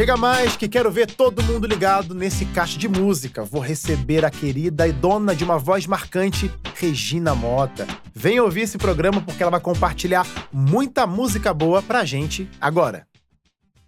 Chega 0.00 0.16
mais 0.16 0.56
que 0.56 0.66
quero 0.66 0.90
ver 0.90 1.08
todo 1.08 1.42
mundo 1.42 1.66
ligado 1.66 2.14
nesse 2.14 2.46
caixa 2.46 2.78
de 2.78 2.88
música. 2.88 3.44
Vou 3.44 3.60
receber 3.60 4.24
a 4.24 4.30
querida 4.30 4.88
e 4.88 4.92
dona 4.92 5.36
de 5.36 5.44
uma 5.44 5.58
voz 5.58 5.86
marcante, 5.86 6.50
Regina 6.74 7.34
Mota. 7.34 7.86
Vem 8.14 8.40
ouvir 8.40 8.62
esse 8.62 8.78
programa 8.78 9.20
porque 9.20 9.42
ela 9.42 9.50
vai 9.50 9.60
compartilhar 9.60 10.26
muita 10.50 11.06
música 11.06 11.52
boa 11.52 11.82
pra 11.82 12.02
gente 12.06 12.48
agora. 12.58 13.09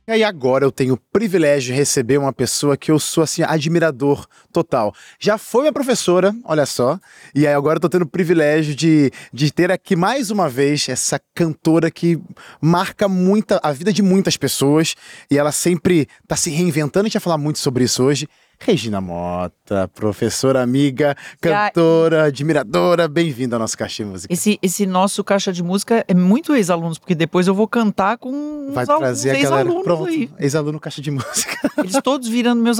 E 0.04 0.10
aí 0.10 0.24
agora 0.24 0.64
eu 0.64 0.72
tenho 0.72 0.94
o 0.94 1.00
privilégio 1.12 1.72
de 1.72 1.78
receber 1.78 2.18
uma 2.18 2.32
pessoa 2.32 2.76
que 2.76 2.90
eu 2.90 2.98
sou 2.98 3.22
assim 3.22 3.44
admirador 3.44 4.26
total. 4.52 4.92
Já 5.16 5.38
foi 5.38 5.60
minha 5.62 5.72
professora, 5.72 6.34
olha 6.44 6.66
só, 6.66 6.98
e 7.32 7.46
aí 7.46 7.54
agora 7.54 7.76
eu 7.76 7.80
tô 7.80 7.88
tendo 7.88 8.02
o 8.02 8.08
privilégio 8.08 8.74
de, 8.74 9.12
de 9.32 9.52
ter 9.52 9.70
aqui 9.70 9.94
mais 9.94 10.32
uma 10.32 10.48
vez 10.48 10.88
essa 10.88 11.20
cantora 11.32 11.88
que 11.88 12.20
marca 12.60 13.06
muita 13.06 13.60
a 13.62 13.70
vida 13.70 13.92
de 13.92 14.02
muitas 14.02 14.36
pessoas 14.36 14.96
e 15.30 15.38
ela 15.38 15.52
sempre 15.52 16.08
tá 16.26 16.34
se 16.34 16.50
reinventando, 16.50 17.06
a 17.06 17.08
gente 17.08 17.14
vai 17.14 17.22
falar 17.22 17.38
muito 17.38 17.60
sobre 17.60 17.84
isso 17.84 18.02
hoje. 18.02 18.28
Regina 18.64 19.00
Mota, 19.00 19.88
professora 19.92 20.62
amiga, 20.62 21.16
cantora, 21.40 22.24
admiradora, 22.24 23.08
bem-vinda 23.08 23.56
ao 23.56 23.60
nosso 23.60 23.76
Caixa 23.76 24.04
de 24.04 24.08
Música. 24.08 24.32
Esse, 24.32 24.56
esse 24.62 24.86
nosso 24.86 25.24
Caixa 25.24 25.52
de 25.52 25.64
Música 25.64 26.04
é 26.06 26.14
muito 26.14 26.54
ex-alunos, 26.54 26.96
porque 26.96 27.14
depois 27.14 27.48
eu 27.48 27.54
vou 27.54 27.66
cantar 27.66 28.18
com 28.18 28.70
Vai 28.72 28.86
trazer 28.86 29.30
a 29.30 29.40
galera. 29.42 29.82
Pronto, 29.82 30.08
ex-aluno 30.38 30.78
Caixa 30.78 31.02
de 31.02 31.10
Música. 31.10 31.58
Eles 31.78 31.98
todos 32.04 32.28
virando 32.28 32.62
meus, 32.62 32.78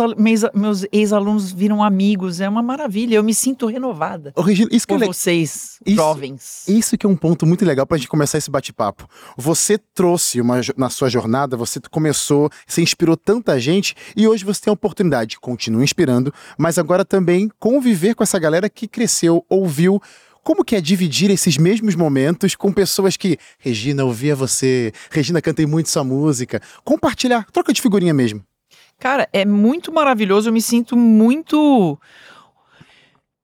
meus, 0.55 0.86
ex-alunos 0.92 1.50
viram 1.50 1.83
amigos, 1.83 2.41
é 2.41 2.48
uma 2.48 2.62
maravilha, 2.62 3.16
eu 3.16 3.24
me 3.24 3.34
sinto 3.34 3.66
renovada 3.66 4.33
Ô, 4.36 4.42
Regina, 4.42 4.69
isso 4.72 4.86
que 4.86 4.94
é 4.94 4.98
por 4.98 5.06
vocês, 5.06 5.78
Isso- 5.84 5.96
jovens. 5.96 6.64
Isso 6.69 6.96
que 6.96 7.05
é 7.05 7.08
um 7.08 7.16
ponto 7.16 7.44
muito 7.44 7.64
legal 7.64 7.86
pra 7.86 7.96
gente 7.96 8.08
começar 8.08 8.38
esse 8.38 8.50
bate-papo. 8.50 9.08
Você 9.36 9.78
trouxe 9.78 10.41
uma 10.41 10.60
na 10.77 10.88
sua 10.88 11.08
jornada, 11.08 11.56
você 11.56 11.80
começou, 11.91 12.48
você 12.66 12.83
inspirou 12.83 13.16
tanta 13.16 13.58
gente 13.58 13.96
e 14.16 14.28
hoje 14.28 14.44
você 14.44 14.60
tem 14.62 14.70
a 14.70 14.74
oportunidade, 14.74 15.41
continua 15.73 15.85
inspirando, 15.85 16.33
mas 16.59 16.79
agora 16.79 17.05
também 17.05 17.51
conviver 17.59 18.15
com 18.15 18.23
essa 18.23 18.39
galera 18.39 18.69
que 18.69 18.87
cresceu, 18.87 19.45
ouviu. 19.48 20.01
Como 20.45 20.64
que 20.64 20.75
é 20.75 20.81
dividir 20.81 21.31
esses 21.31 21.56
mesmos 21.56 21.95
momentos 21.95 22.56
com 22.56 22.73
pessoas 22.73 23.17
que, 23.17 23.39
Regina, 23.59 24.05
ouvia 24.05 24.34
você, 24.34 24.92
Regina, 25.11 25.41
cantei 25.41 25.67
muito 25.67 25.89
sua 25.89 26.03
música. 26.03 26.61
Compartilhar, 26.84 27.47
troca 27.53 27.73
de 27.73 27.81
figurinha 27.81 28.12
mesmo. 28.12 28.42
Cara, 28.98 29.29
é 29.33 29.45
muito 29.45 29.92
maravilhoso, 29.92 30.48
eu 30.48 30.53
me 30.53 30.61
sinto 30.61 30.97
muito 30.97 31.98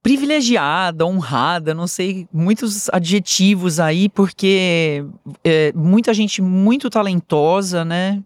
privilegiada, 0.03 1.07
honrada, 1.07 1.73
não 1.73 1.87
sei, 1.87 2.27
muitos 2.33 2.89
adjetivos 2.91 3.79
aí, 3.79 4.09
porque 4.09 5.05
é, 5.45 5.73
muita 5.75 6.13
gente 6.15 6.43
muito 6.43 6.89
talentosa, 6.91 7.85
né? 7.85 8.23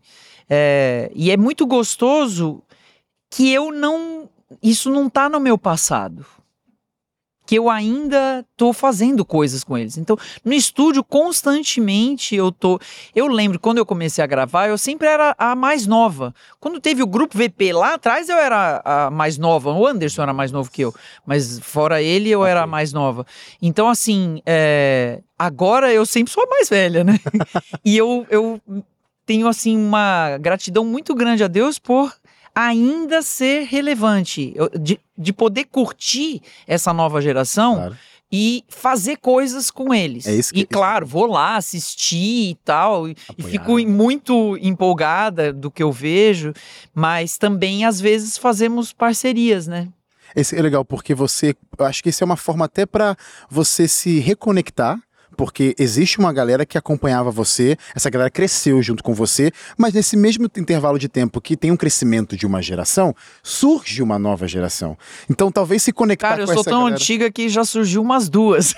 É, 0.48 1.10
e 1.14 1.30
é 1.30 1.36
muito 1.36 1.66
gostoso 1.66 2.62
que 3.32 3.50
eu 3.50 3.72
não. 3.72 4.28
Isso 4.62 4.90
não 4.90 5.08
tá 5.08 5.28
no 5.28 5.40
meu 5.40 5.56
passado. 5.56 6.24
Que 7.44 7.58
eu 7.58 7.68
ainda 7.68 8.46
tô 8.56 8.72
fazendo 8.72 9.24
coisas 9.24 9.64
com 9.64 9.76
eles. 9.76 9.98
Então, 9.98 10.16
no 10.44 10.52
estúdio, 10.52 11.02
constantemente 11.02 12.36
eu 12.36 12.52
tô. 12.52 12.78
Eu 13.14 13.26
lembro, 13.26 13.58
quando 13.58 13.78
eu 13.78 13.86
comecei 13.86 14.22
a 14.22 14.26
gravar, 14.26 14.68
eu 14.68 14.78
sempre 14.78 15.08
era 15.08 15.34
a 15.36 15.56
mais 15.56 15.86
nova. 15.86 16.34
Quando 16.60 16.78
teve 16.78 17.02
o 17.02 17.06
grupo 17.06 17.36
VP 17.36 17.72
lá 17.72 17.94
atrás, 17.94 18.28
eu 18.28 18.36
era 18.36 18.80
a 18.84 19.10
mais 19.10 19.38
nova. 19.38 19.72
O 19.72 19.86
Anderson 19.86 20.22
era 20.22 20.32
mais 20.32 20.52
novo 20.52 20.70
que 20.70 20.82
eu. 20.82 20.94
Mas 21.26 21.58
fora 21.58 22.00
ele, 22.00 22.30
eu 22.30 22.44
era 22.44 22.62
a 22.62 22.66
mais 22.66 22.92
nova. 22.92 23.26
Então, 23.60 23.88
assim, 23.88 24.40
é, 24.46 25.20
agora 25.38 25.92
eu 25.92 26.06
sempre 26.06 26.32
sou 26.32 26.44
a 26.44 26.46
mais 26.46 26.68
velha, 26.68 27.02
né? 27.02 27.18
e 27.84 27.96
eu, 27.96 28.26
eu 28.30 28.60
tenho, 29.26 29.48
assim, 29.48 29.76
uma 29.76 30.36
gratidão 30.38 30.84
muito 30.84 31.14
grande 31.14 31.42
a 31.42 31.48
Deus 31.48 31.78
por 31.78 32.12
ainda 32.54 33.22
ser 33.22 33.64
relevante. 33.64 34.54
De, 34.80 34.98
de 35.16 35.32
poder 35.32 35.64
curtir 35.66 36.40
essa 36.66 36.92
nova 36.92 37.20
geração 37.20 37.74
Claro. 37.76 37.96
e 38.30 38.64
fazer 38.68 39.16
coisas 39.18 39.70
com 39.70 39.92
eles. 39.94 40.26
É 40.26 40.34
isso 40.34 40.52
que- 40.52 40.60
e 40.60 40.66
claro, 40.66 41.06
vou 41.06 41.26
lá 41.26 41.56
assistir 41.56 42.50
e 42.50 42.54
tal, 42.64 43.08
e, 43.08 43.16
e 43.36 43.42
fico 43.42 43.78
muito 43.86 44.56
empolgada 44.60 45.52
do 45.52 45.70
que 45.70 45.82
eu 45.82 45.92
vejo, 45.92 46.52
mas 46.94 47.36
também 47.38 47.84
às 47.84 48.00
vezes 48.00 48.36
fazemos 48.38 48.92
parcerias, 48.92 49.66
né? 49.66 49.88
Esse 50.34 50.56
é 50.56 50.62
legal 50.62 50.82
porque 50.84 51.14
você, 51.14 51.54
eu 51.78 51.84
acho 51.84 52.02
que 52.02 52.08
isso 52.08 52.24
é 52.24 52.26
uma 52.26 52.38
forma 52.38 52.64
até 52.64 52.86
pra 52.86 53.14
você 53.50 53.86
se 53.86 54.18
reconectar, 54.18 54.98
porque 55.36 55.74
existe 55.78 56.18
uma 56.18 56.32
galera 56.32 56.64
que 56.66 56.76
acompanhava 56.78 57.30
você, 57.30 57.76
essa 57.94 58.10
galera 58.10 58.30
cresceu 58.30 58.82
junto 58.82 59.02
com 59.02 59.14
você, 59.14 59.50
mas 59.76 59.92
nesse 59.94 60.16
mesmo 60.16 60.48
intervalo 60.56 60.98
de 60.98 61.08
tempo 61.08 61.40
que 61.40 61.56
tem 61.56 61.70
um 61.70 61.76
crescimento 61.76 62.36
de 62.36 62.46
uma 62.46 62.62
geração, 62.62 63.14
surge 63.42 64.02
uma 64.02 64.18
nova 64.18 64.46
geração. 64.46 64.96
Então 65.28 65.50
talvez 65.50 65.82
se 65.82 65.92
conectar 65.92 66.30
Cara, 66.30 66.42
eu 66.42 66.46
com 66.46 66.52
sou 66.52 66.60
essa 66.60 66.70
tão 66.70 66.80
galera... 66.80 66.96
antiga 66.96 67.30
que 67.30 67.48
já 67.48 67.64
surgiu 67.64 68.02
umas 68.02 68.28
duas. 68.28 68.74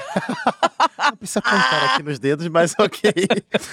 Não 0.99 1.17
precisa 1.19 1.43
contar 1.43 1.95
aqui 1.95 2.03
nos 2.03 2.19
dedos, 2.19 2.47
mas 2.49 2.75
ok. 2.79 3.13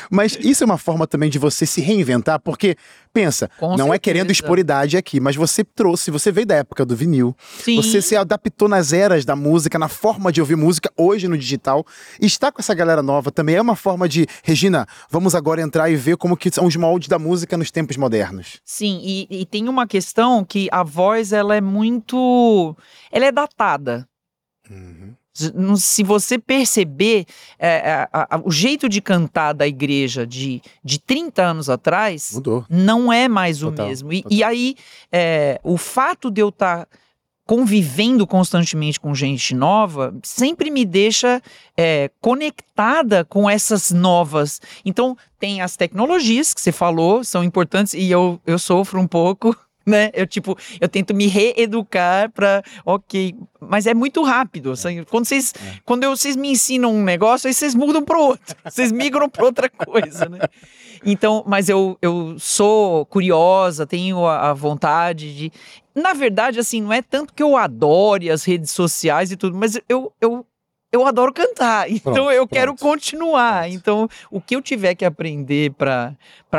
mas 0.09 0.37
isso 0.41 0.63
é 0.63 0.65
uma 0.65 0.77
forma 0.77 1.05
também 1.07 1.29
de 1.29 1.39
você 1.39 1.65
se 1.65 1.81
reinventar, 1.81 2.39
porque 2.39 2.75
pensa, 3.13 3.49
Com 3.59 3.75
não 3.77 3.87
é 3.87 3.91
certeza. 3.91 3.99
querendo 3.99 4.31
expor 4.31 4.59
idade 4.59 4.97
aqui, 4.97 5.19
mas 5.19 5.35
você 5.35 5.63
trouxe, 5.63 6.11
você 6.11 6.31
veio 6.31 6.47
da 6.47 6.55
época 6.55 6.85
do 6.85 6.95
vinil, 6.95 7.35
Sim. 7.63 7.77
Você 7.77 8.01
se 8.01 8.15
adaptou 8.15 8.67
nas 8.67 8.93
eras 8.93 9.25
da 9.25 9.35
música, 9.35 9.77
na 9.77 9.87
forma 9.87 10.31
de 10.31 10.41
ouvir 10.41 10.55
música, 10.55 10.91
hoje 10.97 11.27
no 11.27 11.37
digital. 11.37 11.85
E 12.19 12.25
estar 12.25 12.51
com 12.51 12.61
essa 12.61 12.70
galera 12.73 13.01
nova 13.03 13.31
também 13.31 13.55
é 13.55 13.61
uma 13.61 13.75
forma 13.75 14.07
de, 14.07 14.25
Regina, 14.43 14.87
vamos 15.09 15.35
agora 15.35 15.61
entrar 15.61 15.89
e 15.89 15.95
ver 15.95 16.17
como 16.17 16.35
que 16.37 16.51
são 16.51 16.65
os 16.65 16.75
moldes 16.75 17.07
da 17.07 17.19
música 17.19 17.57
nos 17.57 17.71
tempos 17.71 17.97
modernos. 17.97 18.59
Sim, 18.65 18.99
e, 19.03 19.27
e 19.29 19.45
tem 19.45 19.67
uma 19.69 19.87
questão 19.87 20.43
que 20.45 20.67
a 20.71 20.83
voz 20.83 21.31
ela 21.33 21.55
é 21.55 21.61
muito, 21.61 22.75
ela 23.11 23.25
é 23.25 23.31
datada. 23.31 24.07
Se- 25.33 25.53
não- 25.55 25.77
Se 25.77 26.03
você 26.03 26.37
perceber 26.37 27.25
é, 27.57 28.07
a- 28.11 28.35
a- 28.35 28.41
o 28.43 28.51
jeito 28.51 28.87
de 28.89 29.01
cantar 29.01 29.53
da 29.53 29.65
igreja 29.65 30.25
de, 30.27 30.61
de 30.83 30.99
30 30.99 31.41
anos 31.43 31.69
atrás, 31.69 32.31
Mudou. 32.33 32.65
não 32.69 33.11
é 33.11 33.27
mais 33.29 33.63
o 33.63 33.69
Total, 33.69 33.87
mesmo. 33.87 34.11
E, 34.11 34.23
e 34.29 34.43
aí, 34.43 34.75
é, 35.11 35.59
o 35.63 35.77
fato 35.77 36.29
de 36.29 36.41
eu 36.41 36.49
estar 36.49 36.85
convivendo 37.55 38.25
constantemente 38.25 38.97
com 38.97 39.13
gente 39.13 39.53
nova 39.53 40.15
sempre 40.23 40.71
me 40.71 40.85
deixa 40.85 41.41
é, 41.75 42.09
conectada 42.21 43.25
com 43.25 43.49
essas 43.49 43.91
novas. 43.91 44.61
Então, 44.85 45.17
tem 45.37 45.61
as 45.61 45.75
tecnologias 45.75 46.53
que 46.53 46.61
você 46.61 46.71
falou, 46.71 47.25
são 47.25 47.43
importantes, 47.43 47.93
e 47.93 48.09
eu, 48.09 48.39
eu 48.47 48.57
sofro 48.57 49.01
um 49.01 49.07
pouco. 49.07 49.53
Né? 49.83 50.11
Eu 50.13 50.27
tipo, 50.27 50.55
eu 50.79 50.87
tento 50.87 51.11
me 51.11 51.25
reeducar 51.25 52.29
para, 52.29 52.63
ok, 52.85 53.33
mas 53.59 53.87
é 53.87 53.95
muito 53.95 54.21
rápido. 54.21 54.73
assim, 54.73 55.03
Quando 55.05 55.25
vocês, 55.25 55.55
É. 55.55 55.79
quando 55.83 56.03
eu- 56.03 56.15
vocês 56.15 56.35
me 56.35 56.51
ensinam 56.51 56.93
um 56.93 57.03
negócio, 57.03 57.47
aí 57.47 57.53
vocês 57.53 57.73
mudam 57.73 58.05
para 58.05 58.15
outro, 58.19 58.55
vocês 58.63 58.91
migram 58.91 59.27
para 59.27 59.43
outra 59.43 59.67
coisa, 59.71 60.29
né? 60.29 60.37
Então, 61.03 61.43
mas 61.47 61.67
eu, 61.67 61.97
eu 61.99 62.35
sou 62.37 63.07
curiosa, 63.07 63.87
tenho 63.87 64.23
a, 64.23 64.51
a 64.51 64.53
vontade 64.53 65.35
de. 65.35 65.51
Na 65.93 66.13
verdade, 66.13 66.59
assim, 66.59 66.81
não 66.81 66.93
é 66.93 67.01
tanto 67.01 67.33
que 67.33 67.43
eu 67.43 67.57
adore 67.57 68.29
as 68.29 68.43
redes 68.43 68.71
sociais 68.71 69.31
e 69.31 69.37
tudo, 69.37 69.57
mas 69.57 69.77
eu, 69.89 70.13
eu, 70.21 70.45
eu 70.91 71.05
adoro 71.07 71.33
cantar. 71.33 71.89
Então 71.91 72.13
Pronto, 72.13 72.31
eu 72.31 72.47
quero 72.47 72.73
pronto, 72.75 72.79
continuar. 72.91 73.61
pronto. 73.61 73.73
Então, 73.75 74.09
o 74.29 74.41
que 74.41 74.55
eu 74.55 74.61
tiver 74.61 74.95
que 74.95 75.05
aprender 75.05 75.71
para 75.73 76.15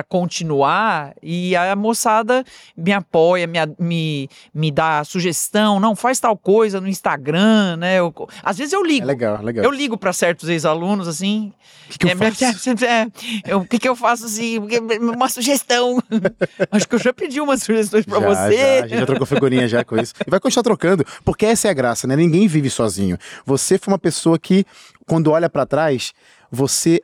continuar, 0.09 1.15
e 1.23 1.55
a 1.55 1.75
moçada 1.77 2.45
me 2.77 2.93
apoia, 2.93 3.47
me, 3.47 3.59
me, 3.79 4.29
me 4.55 4.71
dá 4.71 5.03
sugestão, 5.05 5.79
não, 5.81 5.95
faz 5.95 6.19
tal 6.21 6.37
coisa 6.37 6.81
no 6.81 6.89
Instagram, 6.89 7.77
né? 7.77 7.99
Eu- 7.99 8.13
às 8.43 8.57
vezes 8.57 8.73
eu 8.73 8.85
É 8.85 8.89
ligo. 8.89 9.07
legal, 9.07 9.43
legal. 9.43 9.65
Eu 9.65 9.71
ligo 9.71 9.97
para 9.99 10.13
certos 10.13 10.49
ex-alunos 10.49 11.07
assim. 11.09 11.53
O 11.87 11.91
que, 11.93 11.99
que 11.99 12.07
eu 12.07 12.11
É, 12.11 12.17
faço? 12.31 12.71
é, 12.87 13.07
eu- 13.47 13.59
O 13.61 13.67
que, 13.67 13.79
que 13.79 13.89
eu 13.89 13.95
faço 13.97 14.25
assim? 14.27 14.59
Uma 15.01 15.29
sugestão. 15.29 16.03
Acho 16.71 16.89
que 16.89 16.95
eu 16.95 16.99
já 16.99 17.13
pedi 17.13 17.41
umas 17.41 17.63
sugestões 17.63 18.07
para 18.07 18.19
você. 18.21 18.57
Já, 18.57 18.85
a 18.85 18.89
gente 18.89 18.99
já 19.01 19.07
trocou 19.07 19.27
figurinha 19.27 19.69
já 19.69 19.85
com 19.85 19.97
isso. 19.99 20.15
E 20.27 20.31
vai 20.31 20.41
continuar 20.41 20.63
trocando, 20.63 21.05
porque 21.25 21.45
essa 21.45 21.69
é 21.69 21.71
a 21.71 21.75
graça, 21.75 22.07
né? 22.07 22.17
Ninguém 22.17 22.47
vive 22.49 22.71
sozinho. 22.71 23.19
Você 23.45 23.77
foi 23.77 23.93
uma 23.93 23.99
pessoa 23.99 24.22
que, 24.39 24.65
quando 25.07 25.31
olha 25.31 25.49
pra 25.49 25.67
trás, 25.67 26.13
você 26.51 27.01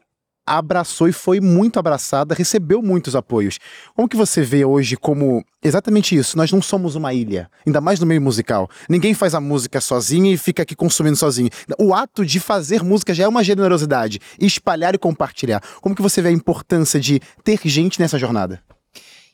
abraçou 0.49 1.09
e 1.09 1.13
foi 1.13 1.41
muito 1.41 1.79
abraçada, 1.79 2.35
recebeu 2.35 2.81
muitos 2.81 3.15
apoios. 3.15 3.59
Como 3.95 4.09
que 4.09 4.17
você 4.17 4.41
vê 4.41 4.65
hoje 4.65 4.97
como 4.97 5.45
exatamente 5.63 6.17
isso? 6.17 6.37
Nós 6.37 6.51
não 6.51 6.63
somos 6.63 6.95
uma 6.95 7.13
ilha, 7.13 7.51
ainda 7.67 7.81
mais 7.81 8.01
no 8.01 8.07
meio 8.07 8.23
musical. 8.23 8.69
Ninguém 8.89 9.13
faz 9.13 9.35
a 9.35 9.41
música 9.41 9.81
sozinho 9.81 10.33
e 10.33 10.39
fica 10.39 10.63
aqui 10.63 10.75
consumindo 10.75 11.17
sozinho. 11.17 11.51
O 11.79 11.93
ato 11.93 12.25
de 12.25 12.41
fazer 12.41 12.83
música 12.83 13.13
já 13.13 13.25
é 13.25 13.29
uma 13.29 13.45
generosidade, 13.45 14.21
espalhar 14.41 14.95
e 14.95 14.99
compartilhar. 14.99 15.63
Como 15.81 15.95
que 15.95 16.03
você 16.03 16.23
vê 16.23 16.29
a 16.29 16.33
importância 16.33 16.99
de 16.99 17.21
ter 17.45 17.61
gente 17.65 18.01
nessa 18.01 18.19
jornada? 18.19 18.63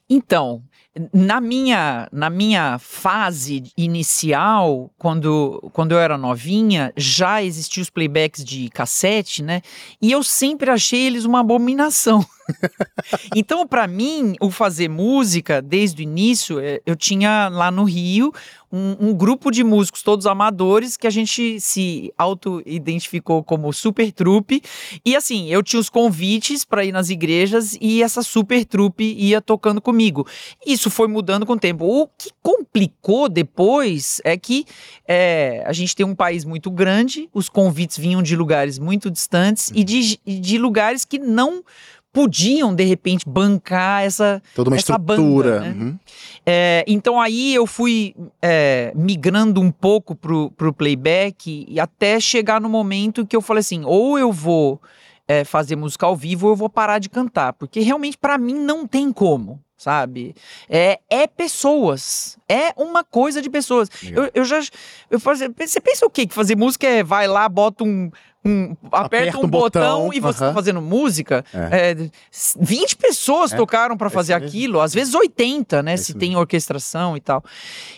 Então, 0.09 0.63
na 1.13 1.41
minha, 1.41 2.09
na 2.13 2.31
minha 2.31 2.79
fase 2.79 3.65
inicial, 3.77 4.91
quando, 4.97 5.71
quando 5.73 5.93
eu 5.93 5.99
era 5.99 6.17
novinha, 6.17 6.93
já 6.97 7.43
existiam 7.43 7.83
os 7.83 7.91
playbacks 7.91 8.45
de 8.45 8.69
cassete, 8.71 9.43
né? 9.43 9.61
E 10.01 10.13
eu 10.13 10.23
sempre 10.23 10.71
achei 10.71 11.07
eles 11.07 11.25
uma 11.25 11.41
abominação. 11.41 12.25
Então, 13.35 13.67
para 13.67 13.87
mim, 13.87 14.35
o 14.41 14.51
fazer 14.51 14.89
música, 14.89 15.61
desde 15.61 16.03
o 16.03 16.05
início, 16.05 16.61
é, 16.61 16.81
eu 16.85 16.97
tinha 16.97 17.49
lá 17.49 17.71
no 17.71 17.85
Rio 17.85 18.33
um, 18.75 19.11
um, 19.11 19.15
grupo 19.15 19.53
de 19.53 19.63
músicos, 19.63 20.03
todos 20.03 20.27
amadores, 20.27 20.97
que 20.97 21.07
a 21.07 21.11
gente 21.11 21.61
se 21.61 22.13
auto-identificou 22.19 23.45
como 23.45 23.73
super 23.73 24.11
trupe. 24.11 24.61
E 25.05 25.15
assim, 25.15 25.49
eu 25.49 25.63
tinha 25.63 25.79
os 25.79 25.89
convites 25.89 26.65
para 26.65 26.85
ir 26.85 26.91
nas 26.91 27.09
igrejas 27.09 27.79
e 27.81 28.03
essa 28.03 28.21
super 28.21 28.65
trupe 28.65 29.05
ia 29.17 29.41
tocando 29.41 29.81
comigo. 29.81 30.27
Isso 30.67 30.91
foi 30.91 31.07
mudando 31.07 31.47
com 31.47 31.53
o 31.53 31.59
tempo. 31.59 31.85
O 31.85 32.09
que 32.19 32.31
complicou 32.43 33.29
depois 33.29 34.21
é 34.25 34.37
que 34.37 34.65
é, 35.07 35.63
a 35.65 35.73
gente 35.73 35.95
tem 35.95 36.05
um 36.05 36.15
país 36.15 36.45
muito 36.45 36.69
grande, 36.69 37.29
os 37.33 37.49
convites 37.49 37.97
vinham 37.97 38.23
de 38.23 38.35
lugares 38.35 38.77
muito 38.77 39.09
distantes 39.09 39.71
e 39.73 39.85
de, 39.85 40.19
de 40.27 40.59
lugares 40.59 41.05
que 41.05 41.19
não 41.19 41.63
podiam, 42.15 42.73
de 42.73 42.85
repente, 42.85 43.29
bancar 43.29 44.05
essa, 44.05 44.41
Toda 44.55 44.71
uma 44.71 44.77
essa 44.77 44.93
estrutura. 44.93 45.59
Banda, 45.59 45.61
né? 45.61 45.75
uhum. 45.75 45.99
é, 46.47 46.85
então 46.87 47.21
aí 47.21 47.53
eu 47.53 47.67
fui 47.67 48.15
é, 48.41 48.93
migrando 48.95 49.61
um 49.61 49.73
pouco 49.73 50.15
pro, 50.15 50.53
pro 50.53 50.73
playback 50.73 51.67
e 51.69 51.81
até 51.81 52.21
chegar 52.21 52.61
no 52.61 52.69
momento 52.69 53.27
que 53.27 53.35
eu 53.35 53.43
falei 53.43 53.63
assim, 53.63 53.83
ou 53.85 54.17
eu 54.17 54.31
vou 54.31 54.81
é, 55.27 55.43
fazer 55.43 55.75
música 55.75 56.07
ao 56.07 56.15
vivo 56.15 56.47
ou 56.47 56.53
eu 56.53 56.57
vou 56.57 56.71
parar 56.71 57.01
de 57.01 57.11
cantar, 57.11 57.53
porque 57.53 57.81
realmente 57.81 58.17
para 58.17 58.39
mim 58.39 58.55
não 58.55 58.87
tem 58.87 59.13
como 59.13 59.61
sabe? 59.77 60.35
É, 60.69 60.99
é 61.11 61.27
pessoas. 61.27 62.37
É 62.49 62.73
uma 62.77 63.03
coisa 63.05 63.41
de 63.43 63.51
pessoas. 63.51 63.89
Eu, 64.03 64.31
eu 64.35 64.45
já. 64.45 64.61
Eu 65.11 65.19
você 65.19 65.81
pensa 65.81 66.07
o 66.07 66.11
quê? 66.11 66.27
Que 66.27 66.35
fazer 66.35 66.57
música 66.57 66.87
é 66.87 67.03
vai 67.03 67.27
lá, 67.27 67.49
bota 67.49 67.85
um. 67.85 68.11
Um, 68.47 68.77
aperta, 68.93 69.07
Aperta 69.07 69.39
um, 69.39 69.45
um 69.45 69.49
botão, 69.49 70.01
botão, 70.03 70.13
e 70.13 70.21
você 70.21 70.45
aham. 70.45 70.49
tá 70.51 70.55
fazendo 70.55 70.83
música. 70.83 71.43
É. 71.51 71.93
É, 71.93 72.11
20 72.61 72.97
pessoas 72.97 73.55
É, 73.55 73.57
tocaram 73.57 73.97
para 73.97 74.11
fazer 74.11 74.35
isso 74.35 74.41
mesmo. 74.43 74.49
aquilo, 74.59 74.81
às 74.83 74.93
vezes 74.93 75.15
80, 75.15 75.83
né? 75.83 75.95
isso 75.95 76.05
se 76.05 76.15
tem 76.15 76.37
orquestração 76.37 77.17
e 77.17 77.23
tal. 77.23 77.43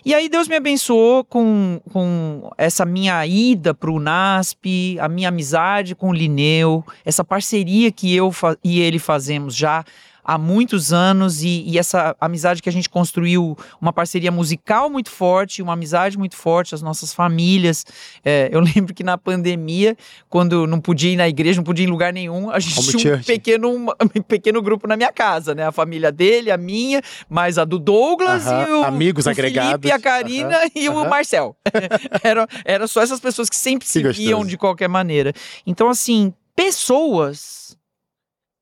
E 0.04 0.14
aí 0.14 0.28
Deus 0.28 0.46
me 0.46 0.54
abençoou 0.54 1.24
com, 1.24 1.80
com 1.92 2.48
essa 2.56 2.84
minha 2.84 3.26
ida 3.26 3.74
pro 3.74 3.98
NASP, 3.98 4.96
a 5.00 5.08
minha 5.08 5.30
amizade 5.30 5.96
com 5.96 6.10
o 6.10 6.14
Lineu, 6.14 6.84
essa 7.04 7.24
parceria 7.24 7.90
que 7.90 8.14
eu 8.14 8.32
e 8.62 8.78
ele 8.80 9.00
fazemos 9.00 9.52
já 9.52 9.84
há 10.26 10.36
muitos 10.36 10.92
anos 10.92 11.42
e, 11.42 11.62
e 11.64 11.78
essa 11.78 12.16
amizade 12.20 12.60
que 12.60 12.68
a 12.68 12.72
gente 12.72 12.90
construiu, 12.90 13.56
uma 13.80 13.92
parceria 13.92 14.32
musical 14.32 14.90
muito 14.90 15.08
forte, 15.08 15.62
uma 15.62 15.74
amizade 15.74 16.18
muito 16.18 16.36
forte, 16.36 16.74
as 16.74 16.82
nossas 16.82 17.14
famílias. 17.14 17.86
É, 18.24 18.48
eu 18.52 18.58
lembro 18.74 18.92
que 18.92 19.04
na 19.04 19.16
pandemia, 19.16 19.96
quando 20.28 20.66
não 20.66 20.80
podia 20.80 21.12
ir 21.12 21.16
na 21.16 21.28
igreja, 21.28 21.58
não 21.60 21.64
podia 21.64 21.84
ir 21.84 21.88
em 21.88 21.90
lugar 21.90 22.12
nenhum, 22.12 22.50
a 22.50 22.58
gente 22.58 22.78
Home 22.80 22.88
tinha 22.88 22.98
um 22.98 23.16
church. 23.16 23.26
pequeno, 23.26 23.68
um 24.16 24.22
pequeno 24.22 24.60
grupo 24.60 24.88
na 24.88 24.96
minha 24.96 25.12
casa, 25.12 25.54
né? 25.54 25.64
A 25.66 25.72
família 25.72 26.10
dele, 26.10 26.50
a 26.50 26.56
minha, 26.56 27.00
mais 27.28 27.56
a 27.56 27.64
do 27.64 27.78
Douglas 27.78 28.46
Aham, 28.46 28.66
e 28.68 28.72
o, 28.72 28.84
amigos 28.84 29.26
o 29.26 29.30
agregados. 29.30 29.70
Felipe, 29.70 29.90
a 29.92 30.00
Karina 30.00 30.56
Aham, 30.56 30.70
e 30.74 30.88
o 30.88 30.98
aham. 30.98 31.08
Marcel. 31.08 31.56
era, 32.24 32.48
era 32.64 32.86
só 32.88 33.00
essas 33.00 33.20
pessoas 33.20 33.48
que 33.48 33.54
sempre 33.56 33.86
se 33.86 34.02
viam 34.12 34.44
de 34.44 34.56
qualquer 34.56 34.88
maneira. 34.88 35.32
Então, 35.64 35.88
assim, 35.88 36.32
pessoas. 36.54 37.65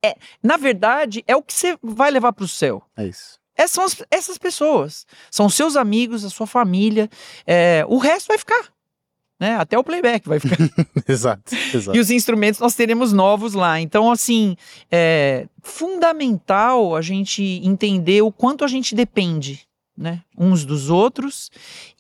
É, 0.05 0.17
na 0.43 0.57
verdade, 0.57 1.25
é 1.27 1.35
o 1.35 1.43
que 1.43 1.53
você 1.55 1.77
vai 1.83 2.11
levar 2.11 2.33
para 2.33 2.45
o 2.45 2.49
céu. 2.49 2.83
É 2.97 3.07
isso. 3.07 3.39
Essas 3.57 3.71
são 3.71 3.85
as- 3.85 4.03
essas 4.11 4.37
pessoas. 4.39 5.07
São 5.31 5.49
seus 5.49 5.77
amigos, 5.77 6.25
a 6.25 6.31
sua 6.31 6.47
família. 6.47 7.09
é, 7.47 7.85
o 7.89 7.99
resto 7.99 8.27
vai 8.29 8.39
ficar. 8.39 8.73
Né? 9.41 9.57
Até 9.57 9.77
o 9.79 9.83
playback 9.85 10.29
vai 10.29 10.39
ficar. 10.39 10.57
Exato. 11.09 11.43
Exato. 11.75 11.97
e 11.97 12.01
os 12.01 12.11
instrumentos 12.11 12.61
nós 12.61 12.75
teremos 12.75 13.13
novos 13.13 13.53
lá. 13.55 13.81
Então, 13.81 14.11
assim, 14.11 14.57
é 14.91 15.47
fundamental 15.63 16.95
a 16.97 17.03
gente 17.03 17.43
entender 17.65 18.23
o 18.23 18.31
quanto 18.33 18.65
a 18.65 18.69
gente 18.69 18.95
depende. 18.95 19.67
Né, 19.97 20.23
uns 20.37 20.65
dos 20.65 20.91
outros 20.91 21.53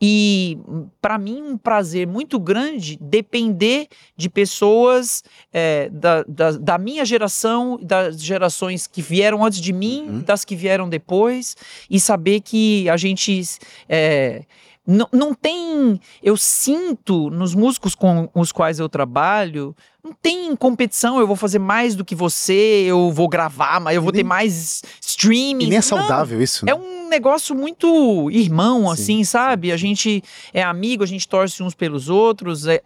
e 0.02 0.58
para 1.00 1.16
mim 1.16 1.40
um 1.40 1.56
prazer 1.56 2.08
muito 2.08 2.40
grande 2.40 2.98
depender 3.00 3.86
de 4.16 4.28
pessoas 4.28 5.22
é, 5.52 5.88
da, 5.90 6.24
da, 6.24 6.50
da 6.50 6.76
minha 6.76 7.04
geração 7.04 7.78
das 7.80 8.20
gerações 8.20 8.88
que 8.88 9.00
vieram 9.00 9.44
antes 9.44 9.60
de 9.60 9.72
mim 9.72 10.08
Uhum. 10.08 10.20
das 10.22 10.44
que 10.44 10.56
vieram 10.56 10.88
depois 10.88 11.56
e 11.88 12.00
saber 12.00 12.40
que 12.40 12.88
a 12.88 12.96
gente 12.96 13.40
é, 13.88 14.42
não, 14.86 15.08
não 15.12 15.34
tem. 15.34 15.98
Eu 16.22 16.36
sinto 16.36 17.30
nos 17.30 17.54
músicos 17.54 17.94
com 17.94 18.28
os 18.34 18.52
quais 18.52 18.78
eu 18.78 18.88
trabalho, 18.88 19.74
não 20.02 20.12
tem 20.12 20.54
competição. 20.54 21.18
Eu 21.18 21.26
vou 21.26 21.36
fazer 21.36 21.58
mais 21.58 21.94
do 21.94 22.04
que 22.04 22.14
você, 22.14 22.84
eu 22.86 23.10
vou 23.10 23.28
gravar, 23.28 23.80
mas 23.80 23.96
eu 23.96 24.02
vou 24.02 24.12
ter 24.12 24.24
mais 24.24 24.82
streaming. 25.00 25.64
E 25.64 25.68
nem 25.68 25.78
é 25.78 25.80
Não, 25.80 25.82
saudável 25.82 26.40
isso. 26.42 26.66
né? 26.66 26.72
é 26.72 26.74
um 26.74 27.08
negócio 27.08 27.54
muito 27.54 28.30
irmão, 28.30 28.82
Sim, 28.84 28.92
assim, 28.92 29.24
sabe? 29.24 29.72
A 29.72 29.76
gente 29.76 30.22
é 30.52 30.62
amigo, 30.62 31.02
a 31.02 31.06
gente 31.06 31.26
torce 31.28 31.62
uns 31.62 31.74
pelos 31.74 32.08
outros. 32.08 32.66
é- 32.66 32.82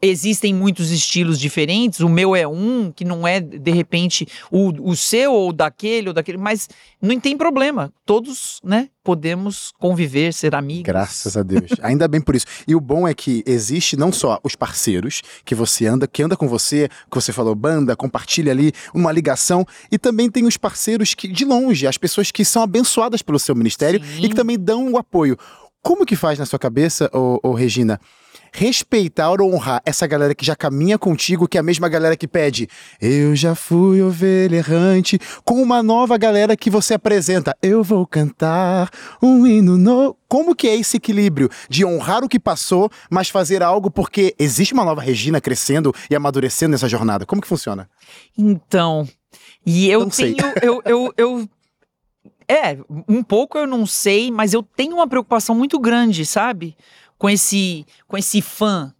Existem 0.00 0.54
muitos 0.54 0.92
estilos 0.92 1.40
diferentes. 1.40 1.98
O 2.00 2.08
meu 2.08 2.36
é 2.36 2.46
um, 2.46 2.92
que 2.92 3.04
não 3.04 3.26
é, 3.26 3.40
de 3.40 3.70
repente, 3.72 4.26
o, 4.50 4.90
o 4.90 4.94
seu 4.94 5.32
ou 5.32 5.52
daquele 5.52 6.08
ou 6.08 6.14
daquele, 6.14 6.38
mas 6.38 6.68
não 7.02 7.18
tem 7.18 7.36
problema. 7.36 7.92
Todos, 8.04 8.60
né, 8.62 8.88
podemos 9.02 9.72
conviver, 9.78 10.32
ser 10.32 10.54
amigos. 10.54 10.84
Graças 10.84 11.36
a 11.36 11.42
Deus. 11.42 11.72
Ainda 11.82 12.06
bem 12.06 12.20
por 12.20 12.36
isso. 12.36 12.46
E 12.66 12.76
o 12.76 12.80
bom 12.80 13.08
é 13.08 13.14
que 13.14 13.42
existe 13.44 13.96
não 13.96 14.12
só 14.12 14.38
os 14.44 14.54
parceiros 14.54 15.20
que 15.44 15.54
você 15.54 15.86
anda, 15.86 16.06
que 16.06 16.22
anda 16.22 16.36
com 16.36 16.46
você, 16.46 16.88
que 17.10 17.14
você 17.14 17.32
falou, 17.32 17.54
banda, 17.54 17.96
compartilha 17.96 18.52
ali, 18.52 18.72
uma 18.94 19.10
ligação, 19.10 19.66
e 19.90 19.98
também 19.98 20.30
tem 20.30 20.46
os 20.46 20.56
parceiros 20.56 21.12
que, 21.12 21.26
de 21.26 21.44
longe, 21.44 21.88
as 21.88 21.98
pessoas 21.98 22.30
que 22.30 22.44
são 22.44 22.62
abençoadas 22.62 23.20
pelo 23.20 23.38
seu 23.38 23.54
ministério 23.54 24.00
Sim. 24.00 24.24
e 24.24 24.28
que 24.28 24.34
também 24.34 24.56
dão 24.56 24.92
o 24.92 24.96
apoio. 24.96 25.36
Como 25.82 26.04
que 26.04 26.16
faz 26.16 26.36
na 26.36 26.44
sua 26.46 26.58
cabeça, 26.58 27.08
ô, 27.12 27.38
ô, 27.42 27.52
Regina? 27.52 28.00
Respeitar 28.58 29.38
ou 29.42 29.52
honrar 29.54 29.82
essa 29.84 30.06
galera 30.06 30.34
que 30.34 30.42
já 30.44 30.56
caminha 30.56 30.96
contigo, 30.98 31.46
que 31.46 31.58
é 31.58 31.60
a 31.60 31.62
mesma 31.62 31.90
galera 31.90 32.16
que 32.16 32.26
pede 32.26 32.66
Eu 32.98 33.36
já 33.36 33.54
fui 33.54 34.00
ovelha 34.00 34.56
errante, 34.56 35.18
com 35.44 35.60
uma 35.60 35.82
nova 35.82 36.16
galera 36.16 36.56
que 36.56 36.70
você 36.70 36.94
apresenta. 36.94 37.54
Eu 37.60 37.84
vou 37.84 38.06
cantar 38.06 38.88
um 39.22 39.46
hino 39.46 39.76
novo. 39.76 40.16
Como 40.26 40.54
que 40.56 40.66
é 40.68 40.74
esse 40.74 40.96
equilíbrio 40.96 41.50
de 41.68 41.84
honrar 41.84 42.24
o 42.24 42.28
que 42.30 42.38
passou, 42.40 42.90
mas 43.10 43.28
fazer 43.28 43.62
algo 43.62 43.90
porque 43.90 44.34
existe 44.38 44.72
uma 44.72 44.86
nova 44.86 45.02
Regina 45.02 45.38
crescendo 45.38 45.94
e 46.10 46.16
amadurecendo 46.16 46.70
nessa 46.72 46.88
jornada? 46.88 47.26
Como 47.26 47.42
que 47.42 47.46
funciona? 47.48 47.90
Então, 48.38 49.06
e 49.66 49.86
eu 49.90 50.00
Não 50.00 50.10
sei. 50.10 50.32
tenho. 50.34 50.54
Eu, 50.62 50.82
eu, 50.86 51.12
eu- 51.18 51.48
é, 52.48 52.78
um 53.06 53.22
pouco 53.22 53.58
eu 53.58 53.66
não 53.66 53.84
sei, 53.84 54.30
mas 54.30 54.54
eu 54.54 54.62
tenho 54.62 54.94
uma 54.94 55.06
preocupação 55.06 55.54
muito 55.54 55.78
grande, 55.78 56.24
sabe? 56.24 56.74
Com 57.18 57.28
esse, 57.30 57.86
com 58.06 58.16
esse 58.16 58.42
fã. 58.42 58.92